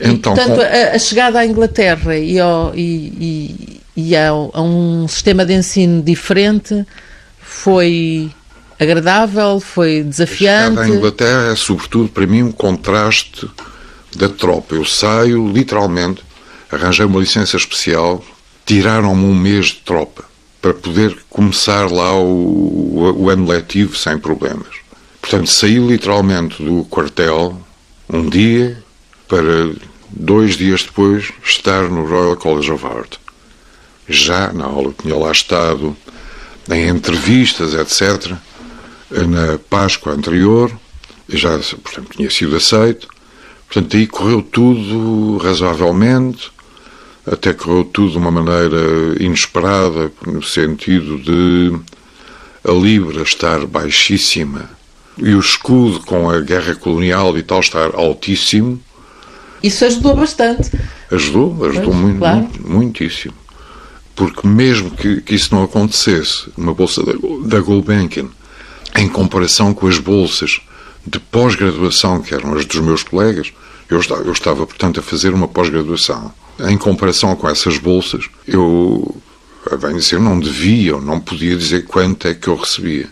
Então, 0.00 0.32
e, 0.32 0.36
portanto, 0.36 0.60
a, 0.60 0.96
a, 0.96 0.98
chegada 0.98 1.38
à 1.38 1.46
Inglaterra 1.46 2.16
e, 2.16 2.38
ao, 2.38 2.74
e, 2.74 3.80
e, 3.96 4.08
e 4.08 4.16
ao, 4.16 4.50
a 4.52 4.60
um 4.60 5.06
sistema 5.08 5.46
de 5.46 5.54
ensino 5.54 6.02
diferente 6.02 6.84
foi 7.40 8.30
agradável, 8.78 9.60
foi 9.60 10.02
desafiante. 10.02 10.78
A 10.78 10.82
chegada 10.82 10.92
à 10.92 10.96
Inglaterra 10.96 11.52
é, 11.52 11.56
sobretudo, 11.56 12.08
para 12.08 12.26
mim, 12.26 12.42
um 12.42 12.52
contraste 12.52 13.48
da 14.16 14.28
tropa. 14.28 14.74
Eu 14.74 14.84
saio, 14.84 15.48
literalmente, 15.48 16.22
arranjei 16.70 17.06
uma 17.06 17.20
licença 17.20 17.56
especial, 17.56 18.22
tiraram-me 18.66 19.24
um 19.24 19.34
mês 19.34 19.66
de 19.66 19.76
tropa 19.76 20.33
para 20.64 20.72
poder 20.72 21.14
começar 21.28 21.92
lá 21.92 22.18
o, 22.18 23.14
o, 23.18 23.28
ano 23.28 23.46
letivo 23.46 23.94
sem 23.94 24.18
problemas. 24.18 24.68
Portanto, 25.20 25.50
saí 25.50 25.76
literalmente 25.76 26.62
do 26.62 26.86
quartel 26.86 27.60
um 28.08 28.30
dia 28.30 28.82
para 29.28 29.74
dois 30.08 30.56
dias 30.56 30.82
depois 30.82 31.30
estar 31.44 31.90
no 31.90 32.06
Royal 32.06 32.34
College 32.38 32.72
of 32.72 32.86
Art. 32.86 33.16
Já 34.08 34.54
na 34.54 34.64
aula 34.64 34.94
tinha 35.02 35.14
lá 35.14 35.30
estado 35.32 35.94
em 36.70 36.88
entrevistas, 36.88 37.74
etc., 37.74 38.34
na 39.10 39.58
Páscoa 39.68 40.14
anterior, 40.14 40.72
já 41.28 41.58
portanto, 41.58 42.16
tinha 42.16 42.30
sido 42.30 42.56
aceito, 42.56 43.06
Portanto, 43.66 43.96
aí 43.96 44.06
correu 44.06 44.40
tudo 44.40 45.36
razoavelmente, 45.38 46.50
até 47.26 47.52
correu 47.52 47.84
tudo 47.84 48.12
de 48.12 48.18
uma 48.18 48.30
maneira 48.30 48.78
inesperada, 49.18 50.12
no 50.26 50.42
sentido 50.42 51.18
de 51.18 51.72
a 52.66 52.72
Libra 52.72 53.22
estar 53.22 53.66
baixíssima 53.66 54.70
e 55.18 55.34
o 55.34 55.40
escudo 55.40 56.00
com 56.00 56.28
a 56.28 56.40
guerra 56.40 56.74
colonial 56.74 57.36
e 57.38 57.42
tal 57.42 57.60
estar 57.60 57.94
altíssimo, 57.94 58.80
Isso 59.62 59.84
ajudou 59.84 60.14
bastante. 60.16 60.70
Ajudou, 61.10 61.64
ajudou 61.66 61.84
Pois, 61.92 61.96
muito, 61.96 62.18
claro. 62.18 62.36
muito- 62.40 62.68
muitíssimo. 62.70 63.34
Porque 64.16 64.46
mesmo 64.46 64.90
que, 64.90 65.20
que 65.22 65.34
isso 65.34 65.54
não 65.54 65.64
acontecesse, 65.64 66.48
uma 66.56 66.74
bolsa 66.74 67.02
da, 67.02 67.12
da 67.46 67.60
Gulbenkian, 67.60 68.26
em 68.96 69.08
comparação 69.08 69.72
com 69.74 69.86
as 69.88 69.98
bolsas 69.98 70.60
de 71.06 71.18
pós-graduação, 71.18 72.20
que 72.22 72.34
eram 72.34 72.54
as 72.54 72.64
dos 72.66 72.80
meus 72.80 73.02
colegas, 73.02 73.52
eu 73.90 73.98
estava, 73.98 74.22
eu 74.22 74.32
estava, 74.32 74.66
portanto, 74.66 75.00
a 75.00 75.02
fazer 75.02 75.32
uma 75.34 75.48
pós-graduação. 75.48 76.32
Em 76.60 76.78
comparação 76.78 77.34
com 77.34 77.48
essas 77.48 77.78
bolsas, 77.78 78.26
eu, 78.46 79.16
bem 79.80 79.96
dizer, 79.96 80.20
não 80.20 80.38
devia 80.38 80.96
ou 80.96 81.02
não 81.02 81.18
podia 81.18 81.56
dizer 81.56 81.84
quanto 81.84 82.28
é 82.28 82.34
que 82.34 82.48
eu 82.48 82.56
recebia. 82.56 83.08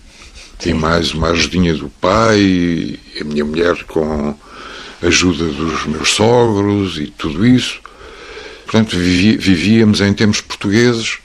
E 0.64 0.72
mais 0.72 1.12
uma 1.12 1.30
ajudinha 1.30 1.74
do 1.74 1.88
pai, 1.88 2.38
e 2.38 3.00
a 3.20 3.24
minha 3.24 3.44
mulher 3.44 3.82
com 3.84 4.36
a 5.02 5.06
ajuda 5.06 5.44
dos 5.46 5.86
meus 5.86 6.10
sogros 6.10 6.98
e 6.98 7.06
tudo 7.06 7.44
isso. 7.44 7.80
Portanto, 8.64 8.96
vivíamos 8.96 10.00
em 10.00 10.12
termos 10.14 10.40
portugueses 10.40 11.18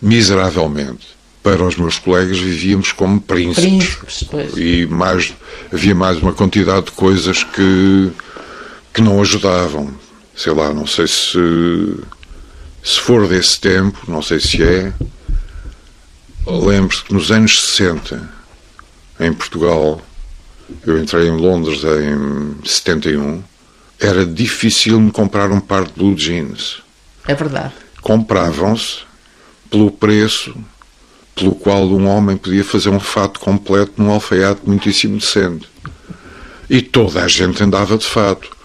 miseravelmente. 0.00 1.16
Para 1.42 1.64
os 1.64 1.76
meus 1.76 1.98
colegas, 1.98 2.38
vivíamos 2.38 2.92
como 2.92 3.20
príncipes. 3.20 3.96
Príncipes, 3.96 4.28
pois. 4.30 4.56
E 4.56 4.86
mais, 4.86 5.32
havia 5.72 5.94
mais 5.94 6.18
uma 6.18 6.32
quantidade 6.32 6.86
de 6.86 6.92
coisas 6.92 7.44
que, 7.44 8.10
que 8.92 9.00
não 9.00 9.20
ajudavam. 9.20 9.94
Sei 10.36 10.52
lá, 10.52 10.72
não 10.72 10.86
sei 10.86 11.06
se, 11.06 11.38
se 12.84 13.00
for 13.00 13.26
desse 13.26 13.58
tempo, 13.58 13.98
não 14.06 14.20
sei 14.20 14.38
se 14.38 14.62
é. 14.62 14.92
Lembro-se 16.46 17.04
que 17.04 17.14
nos 17.14 17.32
anos 17.32 17.60
60, 17.60 18.28
em 19.18 19.32
Portugal, 19.32 20.00
eu 20.86 21.02
entrei 21.02 21.26
em 21.26 21.36
Londres 21.36 21.82
em 21.84 22.64
71, 22.64 23.42
era 23.98 24.26
difícil 24.26 25.00
me 25.00 25.10
comprar 25.10 25.50
um 25.50 25.58
par 25.58 25.84
de 25.84 25.92
blue 25.92 26.14
jeans. 26.14 26.82
É 27.26 27.34
verdade. 27.34 27.72
Compravam-se 28.02 28.98
pelo 29.70 29.90
preço 29.90 30.54
pelo 31.36 31.54
qual 31.54 31.84
um 31.84 32.08
homem 32.08 32.36
podia 32.36 32.64
fazer 32.64 32.88
um 32.88 32.98
fato 32.98 33.38
completo 33.38 33.92
num 33.98 34.10
alfaiate 34.10 34.62
muitíssimo 34.64 35.18
decente. 35.18 35.68
E 36.68 36.80
toda 36.80 37.22
a 37.22 37.28
gente 37.28 37.62
andava 37.62 37.98
de 37.98 38.06
fato. 38.06 38.55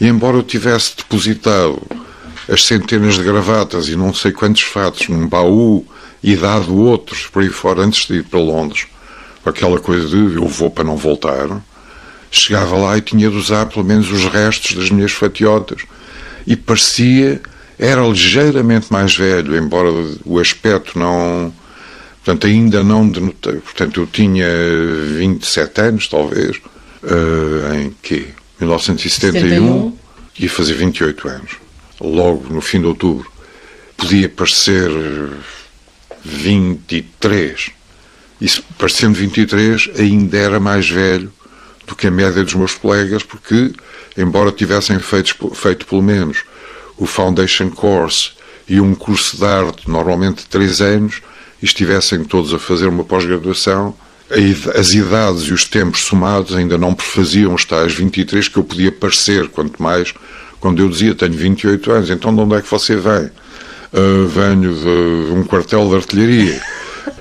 E 0.00 0.06
embora 0.06 0.38
eu 0.38 0.42
tivesse 0.42 0.96
depositado 0.96 1.80
as 2.48 2.64
centenas 2.64 3.16
de 3.16 3.22
gravatas 3.22 3.88
e 3.88 3.96
não 3.96 4.14
sei 4.14 4.32
quantos 4.32 4.62
fatos 4.62 5.08
num 5.08 5.28
baú 5.28 5.86
e 6.22 6.36
dado 6.36 6.74
outros 6.74 7.26
por 7.26 7.42
aí 7.42 7.50
fora 7.50 7.82
antes 7.82 8.06
de 8.06 8.14
ir 8.14 8.24
para 8.24 8.40
Londres, 8.40 8.86
aquela 9.44 9.78
coisa 9.78 10.08
de 10.08 10.36
eu 10.36 10.48
vou 10.48 10.70
para 10.70 10.84
não 10.84 10.96
voltar, 10.96 11.62
chegava 12.30 12.76
lá 12.76 12.96
e 12.96 13.02
tinha 13.02 13.28
de 13.28 13.36
usar 13.36 13.66
pelo 13.66 13.84
menos 13.84 14.10
os 14.10 14.24
restos 14.24 14.74
das 14.74 14.90
minhas 14.90 15.12
fatiotas. 15.12 15.82
E 16.46 16.56
parecia, 16.56 17.40
era 17.78 18.00
ligeiramente 18.06 18.90
mais 18.90 19.14
velho, 19.14 19.56
embora 19.56 19.90
o 20.24 20.38
aspecto 20.38 20.98
não. 20.98 21.52
Portanto, 22.24 22.46
ainda 22.46 22.82
não 22.82 23.08
denotei. 23.08 23.56
Portanto, 23.56 24.00
eu 24.00 24.06
tinha 24.06 24.46
27 25.18 25.80
anos, 25.80 26.08
talvez, 26.08 26.60
eh, 27.02 27.82
em 27.82 27.96
que? 28.02 28.28
1971, 28.60 29.40
71. 29.40 29.98
ia 30.38 30.50
fazer 30.50 30.74
28 30.74 31.28
anos. 31.28 31.52
Logo 32.00 32.52
no 32.52 32.60
fim 32.60 32.80
de 32.80 32.86
outubro. 32.86 33.30
Podia 33.96 34.28
parecer 34.28 34.90
eh, 34.90 35.36
23. 36.24 37.70
E 38.40 38.48
parecendo 38.78 39.18
23, 39.18 39.90
ainda 39.98 40.38
era 40.38 40.58
mais 40.58 40.88
velho 40.88 41.32
do 41.86 41.94
que 41.94 42.06
a 42.06 42.10
média 42.10 42.42
dos 42.42 42.54
meus 42.54 42.74
colegas, 42.74 43.22
porque, 43.22 43.72
embora 44.16 44.50
tivessem 44.52 44.98
feito, 44.98 45.54
feito 45.54 45.86
pelo 45.86 46.02
menos 46.02 46.44
o 46.96 47.06
Foundation 47.06 47.70
Course 47.70 48.30
e 48.68 48.80
um 48.80 48.94
curso 48.94 49.36
de 49.36 49.44
arte, 49.44 49.90
normalmente 49.90 50.38
de 50.38 50.46
3 50.46 50.80
anos, 50.80 51.20
e 51.60 51.66
estivessem 51.66 52.24
todos 52.24 52.54
a 52.54 52.58
fazer 52.58 52.86
uma 52.86 53.04
pós-graduação, 53.04 53.94
as 54.76 54.90
idades 54.94 55.42
e 55.42 55.52
os 55.52 55.64
tempos 55.64 56.02
somados 56.02 56.54
ainda 56.54 56.78
não 56.78 56.94
prefaziam 56.94 57.54
os 57.54 57.64
tais 57.64 57.92
23 57.94 58.48
que 58.48 58.56
eu 58.56 58.64
podia 58.64 58.92
parecer, 58.92 59.48
quanto 59.48 59.82
mais 59.82 60.14
quando 60.60 60.80
eu 60.80 60.88
dizia 60.88 61.14
tenho 61.14 61.32
28 61.32 61.90
anos, 61.90 62.10
então 62.10 62.34
de 62.34 62.40
onde 62.40 62.54
é 62.54 62.60
que 62.60 62.70
você 62.70 62.94
vem? 62.96 63.30
"Ah, 63.92 64.26
venho 64.28 64.74
de 64.74 65.32
um 65.32 65.42
quartel 65.42 65.88
de 65.88 65.96
artilharia. 65.96 66.62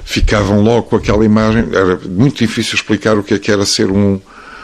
Ficavam 0.05 0.61
logo 0.61 0.83
com 0.83 0.95
aquela 0.97 1.23
imagem, 1.25 1.67
era 1.71 1.99
muito 2.05 2.37
difícil 2.37 2.75
explicar 2.75 3.17
o 3.17 3.23
que 3.23 3.33
é 3.33 3.39
que 3.39 3.51
era 3.51 3.65
ser 3.65 3.89
um 3.89 4.19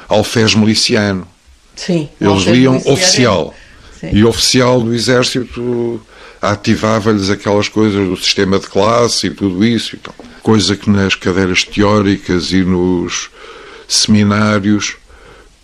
alfés 0.08 0.54
miliciano. 0.54 1.28
Sim. 1.76 2.10
Eles 2.20 2.44
liam 2.44 2.78
oficial. 2.86 3.54
Sim. 4.00 4.10
E 4.12 4.24
oficial 4.24 4.82
do 4.82 4.94
exército 4.94 6.02
ativava-lhes 6.52 7.30
aquelas 7.30 7.68
coisas 7.68 8.08
do 8.08 8.18
sistema 8.18 8.60
de 8.60 8.68
classe 8.68 9.28
e 9.28 9.32
tudo 9.32 9.64
isso. 9.64 9.96
e 9.96 10.00
tal. 10.00 10.16
Coisa 10.42 10.76
que 10.76 10.90
nas 10.90 11.16
cadeiras 11.16 11.64
teóricas 11.64 12.52
e 12.52 12.64
nos 12.64 13.30
seminários 13.88 14.96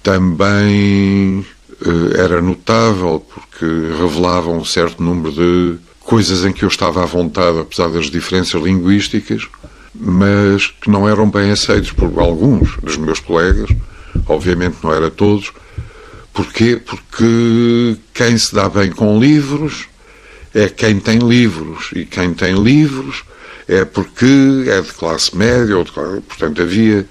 também 0.03 1.45
eh, 1.85 2.19
era 2.19 2.41
notável, 2.41 3.25
porque 3.33 3.65
revelava 3.99 4.49
um 4.49 4.65
certo 4.65 5.01
número 5.01 5.31
de 5.31 5.79
coisas 5.99 6.43
em 6.43 6.51
que 6.51 6.63
eu 6.63 6.69
estava 6.69 7.03
à 7.03 7.05
vontade, 7.05 7.59
apesar 7.59 7.89
das 7.89 8.09
diferenças 8.09 8.61
linguísticas, 8.61 9.47
mas 9.93 10.67
que 10.67 10.89
não 10.89 11.07
eram 11.07 11.29
bem 11.29 11.51
aceitos 11.51 11.91
por 11.91 12.11
alguns 12.19 12.77
dos 12.77 12.97
meus 12.97 13.19
colegas, 13.19 13.69
obviamente 14.27 14.77
não 14.83 14.91
era 14.91 15.11
todos. 15.11 15.51
Porquê? 16.33 16.81
Porque 16.83 17.97
quem 18.13 18.37
se 18.37 18.55
dá 18.55 18.69
bem 18.69 18.89
com 18.89 19.19
livros 19.19 19.87
é 20.53 20.67
quem 20.69 20.99
tem 20.99 21.17
livros, 21.19 21.89
e 21.95 22.05
quem 22.05 22.33
tem 22.33 22.53
livros 22.61 23.23
é 23.67 23.85
porque 23.85 24.65
é 24.67 24.81
de 24.81 24.91
classe 24.93 25.35
média, 25.35 25.77
ou 25.77 25.83
de, 25.83 25.91
classe- 25.91 26.21
portanto 26.21 26.61
havia 26.61 27.05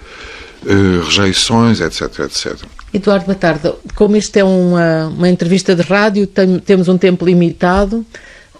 eh, 0.67 1.05
rejeições, 1.05 1.81
etc, 1.81 2.03
etc. 2.21 2.57
Eduardo 2.93 3.27
Batarda, 3.27 3.75
como 3.95 4.17
isto 4.17 4.37
é 4.37 4.45
uma, 4.45 5.07
uma 5.07 5.29
entrevista 5.29 5.75
de 5.75 5.83
rádio, 5.83 6.27
tem- 6.27 6.59
temos 6.59 6.89
um 6.89 6.99
tempo 6.99 7.25
limitado 7.25 8.05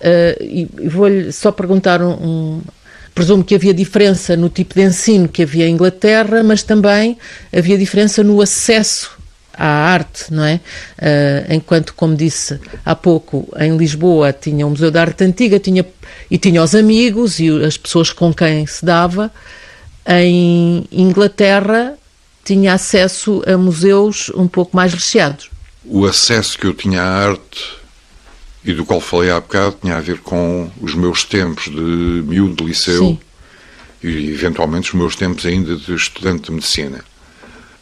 eh, 0.01 0.39
e 0.41 0.69
e 0.81 0.89
vou-lhe 0.89 1.31
só 1.33 1.51
perguntar 1.53 2.01
um, 2.03 2.13
um- 2.13 2.61
Presumo 3.13 3.43
que 3.43 3.57
havia 3.57 3.75
diferença 3.75 4.37
no 4.37 4.49
tipo 4.49 4.73
de 4.75 4.83
ensino 4.83 5.29
que 5.29 5.43
havia 5.43 5.67
em 5.69 5.75
Inglaterra, 5.75 6.43
mas 6.45 6.63
também 6.63 7.19
havia 7.53 7.77
diferença 7.77 8.23
no 8.23 8.41
acesso 8.41 9.11
à 9.61 9.67
arte, 9.67 10.33
não 10.33 10.43
é? 10.43 10.59
Eh, 10.99 11.47
enquanto, 11.51 11.93
como 11.95 12.17
disse 12.17 12.59
há 12.85 12.97
pouco, 12.97 13.47
em 13.59 13.77
Lisboa 13.77 14.33
tinha 14.33 14.67
o 14.67 14.71
Museu 14.71 14.91
da 14.91 15.03
Arte 15.03 15.23
Antiga 15.23 15.59
tinha, 15.59 15.87
e 16.31 16.39
tinha 16.39 16.63
os 16.63 16.75
amigos 16.75 17.39
e 17.39 17.51
as 17.63 17.77
pessoas 17.77 18.11
com 18.11 18.33
quem 18.33 18.67
se 18.67 18.83
dava, 18.85 19.31
em 20.07 20.87
Inglaterra 20.91 21.95
tinha 22.43 22.73
acesso 22.73 23.43
a 23.47 23.59
museus 23.59 24.31
um 24.35 24.49
pouco 24.49 24.75
mais 24.75 24.95
recheados. 24.95 25.51
O 25.85 26.07
acesso 26.07 26.59
que 26.59 26.67
eu 26.67 26.73
tinha 26.73 27.03
à 27.03 27.29
arte 27.29 27.81
e 28.65 28.73
do 28.73 28.87
qual 28.87 29.01
falei 29.01 29.31
há 29.31 29.41
bocado 29.41 29.77
tinha 29.83 29.97
a 29.97 30.01
ver 30.01 30.21
com 30.21 30.71
os 30.81 30.95
meus 30.95 31.23
tempos 31.25 31.65
de 31.65 32.25
miúdo 32.27 32.57
de 32.57 32.65
liceu 32.65 33.05
Sim. 33.05 33.19
e 34.03 34.31
eventualmente 34.31 34.89
os 34.89 34.95
meus 34.95 35.17
tempos 35.17 35.45
ainda 35.45 35.77
de 35.77 35.95
estudante 35.95 36.45
de 36.45 36.53
medicina. 36.53 37.05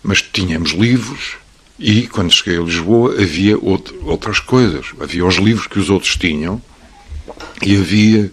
Mas 0.02 0.20
tínhamos 0.20 0.72
livros 0.72 1.36
e 1.78 2.06
quando 2.08 2.32
cheguei 2.32 2.58
a 2.58 2.62
Lisboa 2.62 3.14
havia 3.20 3.54
out- 3.54 3.94
outras 4.02 4.40
coisas. 4.40 4.86
Havia 5.00 5.24
os 5.24 5.36
livros 5.36 5.66
que 5.66 5.78
os 5.78 5.90
outros 5.90 6.16
tinham 6.16 6.60
e 7.62 7.76
havia 7.76 8.30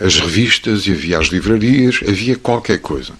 as 0.00 0.18
revistas 0.18 0.86
e 0.86 0.92
havia 0.92 1.18
as 1.18 1.26
livrarias, 1.28 2.00
havia 2.06 2.36
qualquer 2.36 2.78
coisa. 2.78 3.12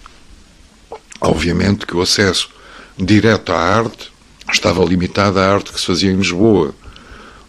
Obviamente 1.21 1.85
que 1.85 1.95
o 1.95 2.01
acesso 2.01 2.49
direto 2.97 3.51
à 3.51 3.57
arte 3.59 4.11
estava 4.51 4.83
limitado 4.83 5.39
à 5.39 5.53
arte 5.53 5.71
que 5.71 5.79
se 5.79 5.85
fazia 5.85 6.11
em 6.11 6.17
Lisboa. 6.17 6.75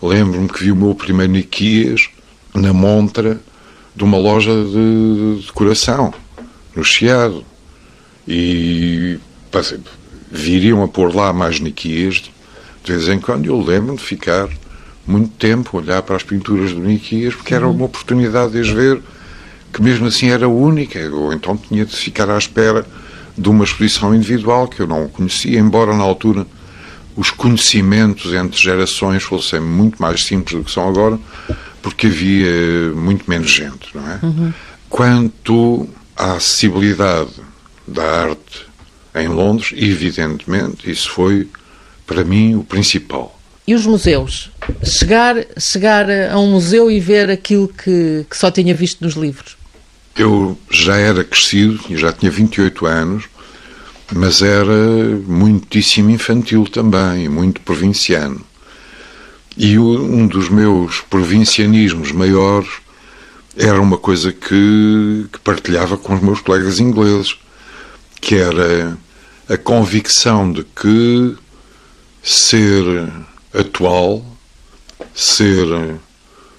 Lembro-me 0.00 0.48
que 0.48 0.62
vi 0.62 0.70
o 0.70 0.76
meu 0.76 0.94
primeiro 0.94 1.32
Niquias 1.32 2.08
na 2.54 2.72
montra 2.72 3.40
de 3.96 4.04
uma 4.04 4.18
loja 4.18 4.52
de 4.52 5.42
decoração, 5.46 6.12
no 6.76 6.84
Chiado. 6.84 7.44
E 8.28 9.18
passei, 9.50 9.78
viriam 10.34 10.82
a 10.82 10.88
pôr 10.88 11.14
lá 11.14 11.32
mais 11.32 11.60
Niquias 11.60 12.30
de 12.82 12.92
vez 12.92 13.08
em 13.08 13.18
quando. 13.18 13.46
Eu 13.46 13.60
lembro-me 13.60 13.96
de 13.96 14.04
ficar 14.04 14.48
muito 15.06 15.30
tempo 15.36 15.76
a 15.76 15.80
olhar 15.80 16.02
para 16.02 16.16
as 16.16 16.22
pinturas 16.22 16.72
do 16.72 16.80
Niquias, 16.80 17.34
porque 17.34 17.54
era 17.54 17.68
uma 17.68 17.84
oportunidade 17.84 18.52
de 18.52 18.60
as 18.60 18.68
ver, 18.68 19.00
que 19.72 19.80
mesmo 19.80 20.06
assim 20.06 20.30
era 20.30 20.48
única. 20.48 20.98
Ou 21.10 21.32
então 21.32 21.56
tinha 21.56 21.84
de 21.86 21.94
ficar 21.94 22.28
à 22.28 22.36
espera 22.36 22.84
de 23.36 23.48
uma 23.48 23.64
exposição 23.64 24.14
individual 24.14 24.68
que 24.68 24.80
eu 24.80 24.86
não 24.86 25.08
conhecia, 25.08 25.58
embora 25.58 25.94
na 25.96 26.02
altura 26.02 26.46
os 27.16 27.30
conhecimentos 27.30 28.32
entre 28.32 28.60
gerações 28.60 29.22
fossem 29.22 29.60
muito 29.60 30.02
mais 30.02 30.24
simples 30.24 30.56
do 30.56 30.64
que 30.64 30.70
são 30.70 30.88
agora, 30.88 31.18
porque 31.80 32.08
havia 32.08 32.92
muito 32.94 33.28
menos 33.28 33.50
gente, 33.50 33.88
não 33.94 34.10
é? 34.10 34.18
Quanto 34.88 35.88
à 36.16 36.32
acessibilidade 36.32 37.30
da 37.86 38.02
arte 38.02 38.66
em 39.14 39.28
Londres, 39.28 39.72
evidentemente, 39.76 40.90
isso 40.90 41.10
foi 41.10 41.48
para 42.06 42.24
mim 42.24 42.54
o 42.56 42.64
principal. 42.64 43.38
E 43.66 43.74
os 43.74 43.86
museus? 43.86 44.50
Chegar, 44.82 45.36
chegar 45.58 46.06
a 46.10 46.38
um 46.38 46.50
museu 46.50 46.90
e 46.90 47.00
ver 47.00 47.30
aquilo 47.30 47.68
que, 47.68 48.26
que 48.28 48.36
só 48.36 48.50
tinha 48.50 48.74
visto 48.74 49.02
nos 49.02 49.14
livros? 49.14 49.56
Eu 50.16 50.58
já 50.70 50.96
era 50.96 51.24
crescido, 51.24 51.80
já 51.96 52.12
tinha 52.12 52.30
28 52.30 52.84
anos, 52.86 53.24
mas 54.12 54.42
era 54.42 54.76
muitíssimo 55.26 56.10
infantil 56.10 56.66
também, 56.70 57.28
muito 57.28 57.60
provinciano. 57.62 58.44
E 59.56 59.78
um 59.78 60.26
dos 60.26 60.48
meus 60.48 61.00
provincianismos 61.00 62.12
maiores 62.12 62.68
era 63.56 63.80
uma 63.80 63.96
coisa 63.96 64.32
que, 64.32 65.26
que 65.32 65.38
partilhava 65.40 65.96
com 65.96 66.14
os 66.14 66.20
meus 66.20 66.40
colegas 66.40 66.80
ingleses, 66.80 67.36
que 68.20 68.34
era 68.34 68.96
a 69.48 69.56
convicção 69.56 70.50
de 70.50 70.64
que 70.64 71.36
ser 72.22 72.84
atual, 73.52 74.24
ser 75.14 75.66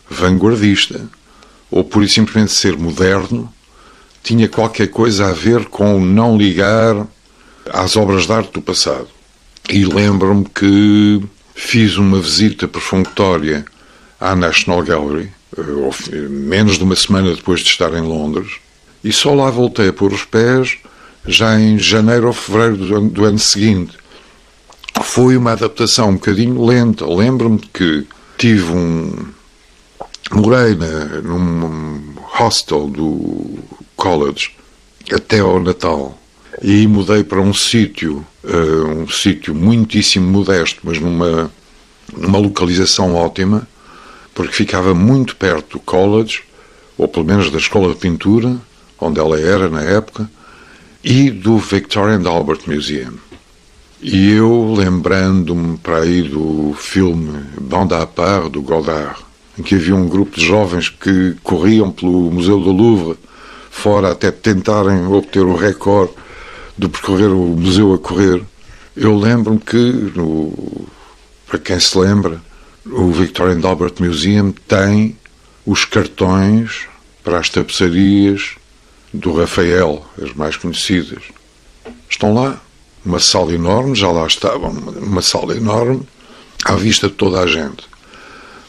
vanguardista 0.10 1.10
ou 1.72 1.84
por 1.84 2.08
simplesmente 2.08 2.52
ser 2.52 2.78
moderno 2.78 3.52
tinha 4.24 4.48
qualquer 4.48 4.88
coisa 4.88 5.28
a 5.28 5.34
ver 5.34 5.66
com 5.66 6.00
não 6.00 6.38
ligar 6.38 7.08
às 7.72 7.96
obras 7.96 8.26
de 8.26 8.34
arte 8.34 8.54
do 8.54 8.62
passado. 8.62 9.08
E 9.70 9.84
lembro-me 9.86 10.46
que 10.46 11.24
fiz 11.54 11.98
uma 11.98 12.20
visita 12.20 12.68
perfunctória 12.68 13.66
à 14.20 14.36
National 14.36 14.84
Gallery, 14.84 15.32
eh, 15.58 16.16
menos 16.30 16.78
de 16.78 16.84
uma 16.84 16.96
semana 16.96 17.34
depois 17.34 17.62
de 17.62 17.70
estar 17.70 17.94
em 17.94 18.02
Londres, 18.02 18.54
e 19.04 19.12
só 19.12 19.34
lá 19.34 19.50
voltei 19.50 19.90
a 19.90 19.94
pôr 19.94 20.12
os 20.14 20.24
pés 20.24 20.78
já 21.28 21.59
em 21.59 21.78
janeiro 21.78 22.28
ou 22.28 22.34
fevereiro 22.34 22.78
do 22.78 22.95
ano, 22.95 23.09
do 23.09 23.26
ano 23.26 23.39
seguinte. 23.39 23.97
Foi 25.03 25.36
uma 25.36 25.51
adaptação 25.51 26.09
um 26.09 26.13
bocadinho 26.13 26.63
lenta. 26.63 27.05
Lembro-me 27.05 27.59
que 27.59 28.05
tive 28.38 28.71
um. 28.71 29.28
Morei 30.32 30.76
na, 30.76 31.21
num 31.21 32.15
hostel 32.17 32.88
do 32.88 33.59
college 33.95 34.51
até 35.11 35.39
ao 35.39 35.59
Natal 35.59 36.17
e 36.61 36.88
mudei 36.88 37.23
para 37.23 37.39
um 37.41 37.53
sítio, 37.53 38.26
uh, 38.43 39.01
um 39.01 39.07
sítio 39.07 39.53
muitíssimo 39.53 40.28
modesto, 40.28 40.80
mas 40.84 40.99
numa, 40.99 41.51
numa 42.15 42.39
localização 42.39 43.15
ótima, 43.15 43.67
porque 44.34 44.53
ficava 44.53 44.93
muito 44.93 45.36
perto 45.36 45.78
do 45.78 45.80
college, 45.80 46.43
ou 46.97 47.07
pelo 47.07 47.26
menos 47.26 47.51
da 47.51 47.57
escola 47.57 47.93
de 47.93 47.99
pintura, 47.99 48.57
onde 48.99 49.19
ela 49.19 49.39
era 49.39 49.69
na 49.69 49.82
época, 49.82 50.30
e 51.08 51.30
do 51.30 51.60
Victoria 51.60 52.16
and 52.16 52.28
Albert 52.28 52.62
Museum. 52.66 53.14
E 54.01 54.32
eu, 54.32 54.74
lembrando-me 54.76 55.78
para 55.78 55.99
aí 55.99 56.24
do 56.24 56.76
filme 56.80 57.43
Bande 57.62 57.93
à 57.93 58.08
part, 58.08 58.49
do 58.49 58.64
Godard, 58.64 59.20
em 59.56 59.62
que 59.62 59.76
havia 59.76 59.95
um 59.95 60.10
grupo 60.10 60.36
de 60.36 60.43
jovens 60.43 60.89
que 60.89 61.36
corriam 61.43 61.91
pelo 61.91 62.32
Museu 62.32 62.60
do 62.60 62.72
Louvre, 62.72 63.20
fora 63.70 64.14
até 64.14 64.32
tentarem 64.32 65.06
obter 65.06 65.45
o 65.45 65.56
recorde 65.56 66.12
de 66.76 66.88
percorrer 66.89 67.30
o 67.30 67.56
museu 67.56 67.93
a 67.93 67.99
correr. 67.99 68.41
Eu 68.97 69.16
lembro-me 69.16 69.60
que, 69.60 70.12
no, 70.16 70.88
para 71.45 71.60
quem 71.60 71.80
se 71.80 71.95
lembra, 71.99 72.41
o 72.84 73.12
Victorian 73.12 73.62
Albert 73.64 73.93
Museum 73.99 74.51
tem 74.68 75.16
os 75.68 75.86
cartões 75.86 76.88
para 77.24 77.38
as 77.38 77.49
tapeçarias 77.49 78.56
do 79.20 79.34
Rafael, 79.34 80.05
as 80.22 80.34
mais 80.34 80.57
conhecidas. 80.57 81.24
Estão 82.09 82.34
lá. 82.34 82.61
Uma 83.05 83.20
sala 83.20 83.53
enorme, 83.53 83.93
já 83.95 84.09
lá 84.09 84.26
estavam, 84.26 84.72
uma 84.72 85.22
sala 85.22 85.55
enorme, 85.55 86.01
à 86.66 86.74
vista 86.74 87.07
de 87.07 87.13
toda 87.13 87.39
a 87.39 87.45
gente. 87.45 87.88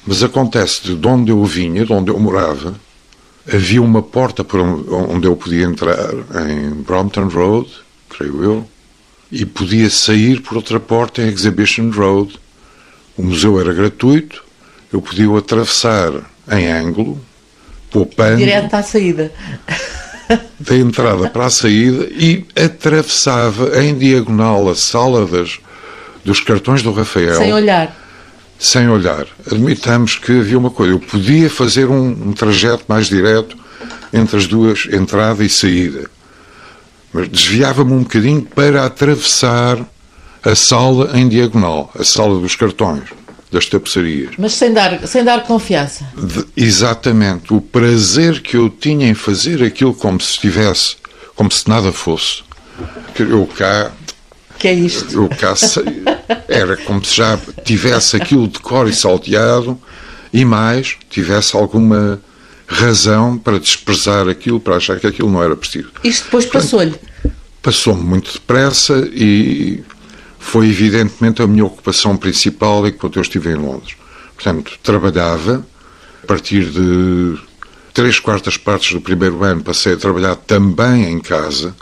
Mas 0.07 0.22
acontece 0.22 0.94
de 0.94 1.09
onde 1.09 1.30
eu 1.30 1.42
vinha, 1.42 1.86
de 1.86 1.92
onde 1.92 2.11
eu 2.11 2.20
morava, 2.20 2.74
havia 3.51 3.80
uma 3.80 4.03
porta 4.03 4.44
por 4.44 4.61
onde 4.61 5.26
eu 5.26 5.34
podia 5.36 5.64
entrar, 5.64 6.12
em 6.51 6.68
Brompton 6.82 7.28
Road, 7.28 7.70
creio 8.11 8.44
eu, 8.44 8.68
e 9.32 9.47
podia 9.47 9.88
sair 9.88 10.42
por 10.42 10.59
outra 10.59 10.78
porta 10.78 11.22
em 11.22 11.28
Exhibition 11.28 11.90
Road. 11.90 12.38
O 13.16 13.22
museu 13.22 13.59
era 13.59 13.72
gratuito, 13.72 14.44
eu 14.92 15.01
podia 15.01 15.34
atravessar 15.34 16.12
em 16.53 16.70
ângulo, 16.70 17.18
poupando. 17.90 18.36
Direto 18.36 18.74
à 18.74 18.82
saída 18.82 19.32
da 20.59 20.77
entrada 20.77 21.29
para 21.31 21.47
a 21.47 21.51
saída 21.51 22.07
e 22.11 22.45
atravessava 22.57 23.83
em 23.83 23.97
diagonal 23.97 24.68
a 24.68 24.74
sala 24.74 25.27
das, 25.27 25.59
dos 26.24 26.41
cartões 26.41 26.83
do 26.83 26.93
Rafael. 26.93 27.37
Sem 27.37 27.53
olhar. 27.53 27.97
Sem 28.59 28.89
olhar. 28.89 29.27
Admitamos 29.51 30.16
que 30.16 30.41
havia 30.41 30.59
uma 30.59 30.70
coisa. 30.70 30.95
Eu 30.95 30.99
podia 30.99 31.51
fazer 31.51 31.89
um, 31.89 32.09
um 32.29 32.33
trajeto 32.33 32.85
mais 32.89 33.07
direto 33.07 33.57
entre 34.12 34.37
as 34.37 34.47
duas, 34.47 34.87
entrada 34.91 35.45
e 35.45 35.49
saída. 35.49 36.09
Mas 37.12 37.29
desviava-me 37.29 37.93
um 37.93 38.03
bocadinho 38.03 38.43
para 38.43 38.85
atravessar 38.85 39.79
a 40.43 40.55
sala 40.55 41.18
em 41.18 41.29
diagonal, 41.29 41.91
a 41.99 42.05
sala 42.05 42.41
dos 42.41 42.57
cartões 42.57 43.16
das 43.51 43.66
tapeçarias. 43.66 44.30
Mas 44.38 44.55
sem 44.55 44.72
dar, 44.72 45.07
sem 45.07 45.24
dar 45.24 45.42
confiança. 45.44 46.07
De, 46.16 46.44
exatamente. 46.57 47.53
O 47.53 47.61
prazer 47.61 48.40
que 48.40 48.57
eu 48.57 48.68
tinha 48.68 49.09
em 49.09 49.14
fazer 49.14 49.62
aquilo 49.62 49.94
como 49.94 50.20
se 50.20 50.32
estivesse, 50.32 50.97
como 51.34 51.51
se 51.51 51.68
nada 51.68 51.92
fosse. 51.92 52.42
Eu 53.18 53.47
cá. 53.47 53.92
Que 54.59 54.68
é 54.68 54.74
isto? 54.74 55.14
Eu 55.14 55.28
cá 55.28 55.55
era 56.49 56.76
como 56.78 57.05
se 57.05 57.16
já 57.16 57.38
tivesse 57.64 58.16
aquilo 58.16 58.49
de 58.49 58.59
cor 58.59 58.88
e 58.88 58.94
salteado 58.94 59.78
e 60.32 60.44
mais, 60.44 60.97
tivesse 61.09 61.57
alguma 61.57 62.20
razão 62.66 63.38
para 63.38 63.59
desprezar 63.61 64.28
aquilo, 64.28 64.59
para 64.59 64.76
achar 64.76 64.99
que 64.99 65.07
aquilo 65.07 65.30
não 65.30 65.42
era 65.42 65.55
preciso. 65.57 65.88
Isto 66.03 66.24
depois 66.24 66.47
passou-lhe? 66.47 66.94
Passou-me 67.62 68.03
muito 68.03 68.32
depressa 68.32 69.09
e 69.12 69.82
foi 70.39 70.68
evidentemente 70.68 71.43
a 71.43 71.47
minha 71.47 71.64
ocupação 71.64 72.16
principal 72.16 72.87
enquanto 72.87 73.16
eu 73.16 73.22
estive 73.22 73.51
em 73.51 73.57
Londres. 73.57 73.97
Portanto, 74.34 74.78
trabalhava, 74.82 75.66
a 76.22 76.26
partir 76.26 76.64
de 76.64 77.39
três 77.93 78.20
quartas 78.20 78.57
partes 78.57 78.93
do 78.93 79.01
primeiro 79.01 79.43
ano 79.43 79.62
passei 79.62 79.95
a 79.95 79.97
trabalhar 79.97 80.37
também 80.37 81.11
em 81.11 81.18
casa, 81.18 81.74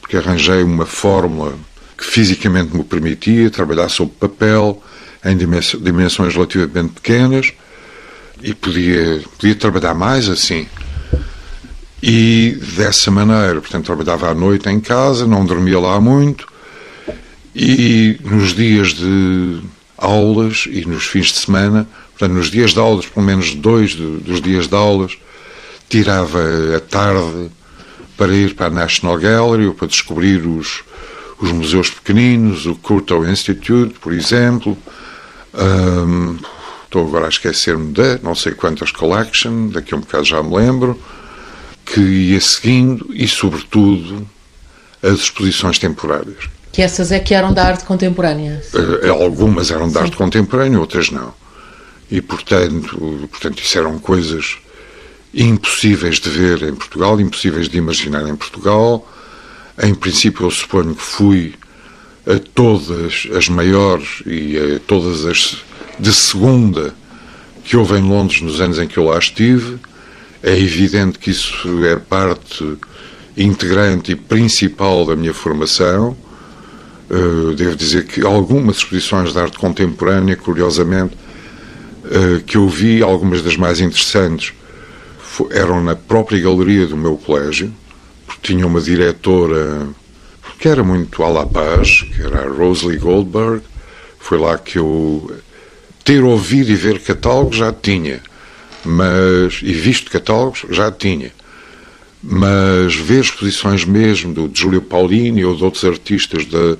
porque 0.00 0.16
arranjei 0.16 0.62
uma 0.62 0.86
fórmula 0.86 1.54
que 1.96 2.04
fisicamente 2.04 2.76
me 2.76 2.84
permitia 2.84 3.50
trabalhar 3.50 3.88
sob 3.88 4.12
papel, 4.20 4.82
em 5.24 5.36
dimensões 5.36 6.34
relativamente 6.34 6.92
pequenas, 6.92 7.52
e 8.42 8.54
podia, 8.54 9.22
podia 9.38 9.54
trabalhar 9.54 9.94
mais 9.94 10.28
assim. 10.28 10.68
E 12.02 12.58
dessa 12.76 13.10
maneira, 13.10 13.60
portanto, 13.60 13.86
trabalhava 13.86 14.30
à 14.30 14.34
noite 14.34 14.68
em 14.68 14.78
casa, 14.78 15.26
não 15.26 15.44
dormia 15.44 15.80
lá 15.80 15.98
muito, 16.00 16.46
e 17.58 18.18
nos 18.22 18.54
dias 18.54 18.92
de 18.92 19.62
aulas 19.96 20.64
e 20.70 20.84
nos 20.84 21.06
fins 21.06 21.28
de 21.28 21.38
semana, 21.38 21.88
portanto, 22.10 22.36
nos 22.36 22.50
dias 22.50 22.74
de 22.74 22.78
aulas, 22.78 23.06
pelo 23.06 23.24
menos 23.24 23.54
dois 23.54 23.94
dos 23.94 24.42
dias 24.42 24.68
de 24.68 24.74
aulas, 24.74 25.16
tirava 25.88 26.42
a 26.76 26.80
tarde 26.80 27.50
para 28.14 28.34
ir 28.34 28.54
para 28.54 28.66
a 28.66 28.70
National 28.70 29.16
Gallery 29.18 29.68
ou 29.68 29.72
para 29.74 29.88
descobrir 29.88 30.46
os, 30.46 30.84
os 31.40 31.50
museus 31.50 31.88
pequeninos, 31.88 32.66
o 32.66 32.74
Courtauld 32.74 33.30
Institute, 33.30 33.94
por 34.00 34.12
exemplo. 34.12 34.76
Um, 35.54 36.36
estou 36.84 37.06
agora 37.06 37.24
a 37.24 37.30
esquecer-me 37.30 37.90
de 37.90 38.18
não 38.22 38.34
sei 38.34 38.52
quantas 38.52 38.92
collection, 38.92 39.68
daqui 39.68 39.94
a 39.94 39.96
um 39.96 40.00
bocado 40.00 40.24
já 40.24 40.42
me 40.42 40.54
lembro, 40.54 41.00
que 41.86 42.00
ia 42.00 42.40
seguindo 42.40 43.08
e, 43.14 43.26
sobretudo, 43.26 44.28
as 45.02 45.20
exposições 45.20 45.78
temporárias. 45.78 46.55
Que 46.76 46.82
essas 46.82 47.10
é 47.10 47.18
que 47.18 47.32
eram 47.32 47.54
da 47.54 47.64
arte 47.64 47.86
contemporânea? 47.86 48.62
Uh, 48.74 49.10
algumas 49.10 49.70
eram 49.70 49.90
da 49.90 50.02
arte 50.02 50.14
contemporânea, 50.14 50.78
outras 50.78 51.10
não. 51.10 51.32
E, 52.10 52.20
portanto, 52.20 53.26
portanto, 53.30 53.62
isso 53.62 53.78
eram 53.78 53.98
coisas 53.98 54.58
impossíveis 55.32 56.20
de 56.20 56.28
ver 56.28 56.62
em 56.64 56.74
Portugal, 56.74 57.18
impossíveis 57.18 57.66
de 57.70 57.78
imaginar 57.78 58.28
em 58.28 58.36
Portugal. 58.36 59.10
Em 59.82 59.94
princípio, 59.94 60.44
eu 60.44 60.50
suponho 60.50 60.94
que 60.94 61.00
fui 61.00 61.54
a 62.26 62.38
todas 62.52 63.26
as 63.34 63.48
maiores 63.48 64.22
e 64.26 64.58
a 64.58 64.78
todas 64.80 65.24
as 65.24 65.56
de 65.98 66.12
segunda 66.12 66.94
que 67.64 67.74
houve 67.74 67.94
em 67.94 68.02
Londres 68.02 68.42
nos 68.42 68.60
anos 68.60 68.78
em 68.78 68.86
que 68.86 68.98
eu 68.98 69.04
lá 69.04 69.18
estive. 69.18 69.78
É 70.42 70.52
evidente 70.52 71.18
que 71.18 71.30
isso 71.30 71.86
é 71.86 71.96
parte 71.96 72.76
integrante 73.34 74.12
e 74.12 74.14
principal 74.14 75.06
da 75.06 75.16
minha 75.16 75.32
formação. 75.32 76.14
Uh, 77.08 77.54
devo 77.54 77.76
dizer 77.76 78.04
que 78.04 78.26
algumas 78.26 78.78
exposições 78.78 79.32
de 79.32 79.38
arte 79.38 79.58
contemporânea, 79.58 80.36
curiosamente, 80.36 81.14
uh, 82.04 82.42
que 82.44 82.56
eu 82.56 82.68
vi, 82.68 83.02
algumas 83.02 83.42
das 83.42 83.56
mais 83.56 83.80
interessantes, 83.80 84.52
eram 85.50 85.82
na 85.82 85.94
própria 85.94 86.40
galeria 86.40 86.86
do 86.86 86.96
meu 86.96 87.16
colégio, 87.16 87.72
porque 88.26 88.52
tinha 88.52 88.66
uma 88.66 88.80
diretora 88.80 89.86
que 90.58 90.68
era 90.68 90.82
muito 90.82 91.22
à 91.22 91.28
la 91.28 91.46
paz, 91.46 92.02
que 92.02 92.22
era 92.22 92.42
a 92.42 92.48
Rosalie 92.48 92.98
Goldberg. 92.98 93.62
Foi 94.18 94.38
lá 94.38 94.56
que 94.58 94.78
eu 94.78 95.30
ter 96.02 96.22
ouvido 96.24 96.70
e 96.70 96.74
ver 96.74 97.00
catálogos 97.00 97.56
já 97.56 97.72
tinha, 97.72 98.20
mas 98.84 99.60
e 99.62 99.72
visto 99.72 100.10
catálogos 100.10 100.64
já 100.70 100.90
tinha. 100.90 101.32
Mas 102.28 102.96
ver 102.96 103.20
exposições 103.20 103.84
mesmo 103.84 104.34
do, 104.34 104.48
de 104.48 104.60
Júlio 104.60 104.82
Paulini 104.82 105.44
ou 105.44 105.54
de 105.54 105.62
outros 105.62 105.84
artistas 105.84 106.44
da, 106.46 106.76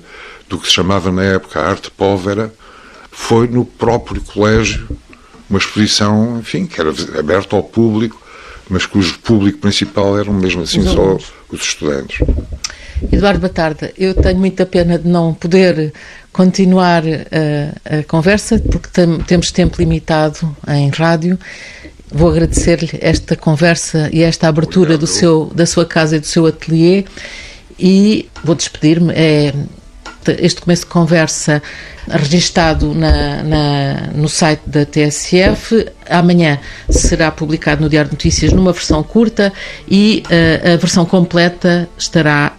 do 0.49 0.57
que 0.57 0.67
se 0.67 0.73
chamava 0.73 1.11
na 1.11 1.23
época 1.23 1.61
arte 1.61 1.89
povera, 1.89 2.53
foi 3.11 3.47
no 3.47 3.63
próprio 3.63 4.21
colégio 4.21 4.87
uma 5.49 5.57
exposição, 5.57 6.39
enfim, 6.39 6.65
que 6.65 6.79
era 6.79 6.93
aberta 7.17 7.55
ao 7.55 7.63
público, 7.63 8.21
mas 8.69 8.85
cujo 8.85 9.17
público 9.19 9.59
principal 9.59 10.19
eram 10.19 10.33
mesmo 10.33 10.63
assim 10.63 10.79
os 10.79 10.91
só 10.91 11.17
os 11.49 11.61
estudantes. 11.61 12.19
Eduardo 13.11 13.39
Batarda, 13.39 13.93
eu 13.97 14.13
tenho 14.13 14.37
muita 14.37 14.65
pena 14.65 14.97
de 14.99 15.07
não 15.07 15.33
poder 15.33 15.93
continuar 16.33 17.03
a, 17.03 17.07
eh, 17.31 17.71
a 17.85 18.03
conversa, 18.03 18.59
porque 18.59 18.89
tem, 18.91 19.19
temos 19.19 19.51
tempo 19.51 19.77
limitado 19.79 20.55
em 20.67 20.89
rádio. 20.89 21.39
Vou 22.11 22.29
agradecer-lhe 22.29 22.89
esta 23.01 23.35
conversa 23.35 24.09
e 24.13 24.23
esta 24.23 24.47
abertura 24.47 24.97
do 24.97 25.07
seu, 25.07 25.51
da 25.53 25.65
sua 25.65 25.85
casa 25.85 26.15
e 26.15 26.19
do 26.19 26.25
seu 26.25 26.45
ateliê 26.45 27.03
e 27.77 28.29
vou 28.43 28.55
despedir-me. 28.55 29.13
É, 29.13 29.53
este 30.39 30.61
começo 30.61 30.83
de 30.83 30.89
conversa 30.89 31.61
registado 32.09 32.93
na, 32.93 33.43
na, 33.43 33.93
no 34.13 34.27
site 34.27 34.61
da 34.65 34.85
TSF. 34.85 35.87
Amanhã 36.09 36.59
será 36.89 37.31
publicado 37.31 37.81
no 37.81 37.89
Diário 37.89 38.09
de 38.09 38.15
Notícias 38.15 38.51
numa 38.51 38.73
versão 38.73 39.03
curta 39.03 39.53
e 39.87 40.23
uh, 40.25 40.73
a 40.73 40.77
versão 40.77 41.05
completa 41.05 41.87
estará 41.97 42.53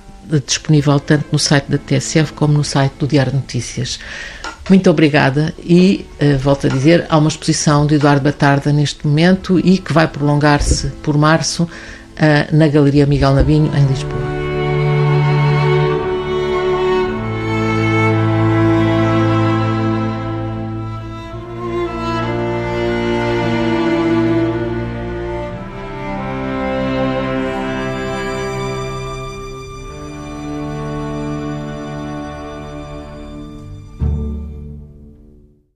disponível 0.47 1.01
tanto 1.01 1.27
no 1.33 1.39
site 1.39 1.67
da 1.69 1.79
TSF 1.79 2.33
como 2.35 2.53
no 2.53 2.65
site 2.65 2.93
do 2.99 3.07
Diário 3.07 3.33
de 3.33 3.39
Notícias. 3.39 3.99
Muito 4.69 4.91
obrigada 4.91 5.55
e, 5.59 6.05
uh, 6.21 6.39
volto 6.39 6.67
a 6.67 6.71
dizer, 6.71 7.07
há 7.09 7.17
uma 7.17 7.29
exposição 7.29 7.87
de 7.87 7.95
Eduardo 7.95 8.23
Batarda 8.23 8.71
neste 8.71 9.07
momento 9.07 9.59
e 9.59 9.79
que 9.79 9.93
vai 9.93 10.07
prolongar-se 10.07 10.89
por 11.03 11.17
março 11.17 11.63
uh, 11.63 12.57
na 12.57 12.69
Galeria 12.69 13.07
Miguel 13.07 13.35
Nabinho, 13.35 13.71
em 13.75 13.87
Lisboa. 13.87 14.38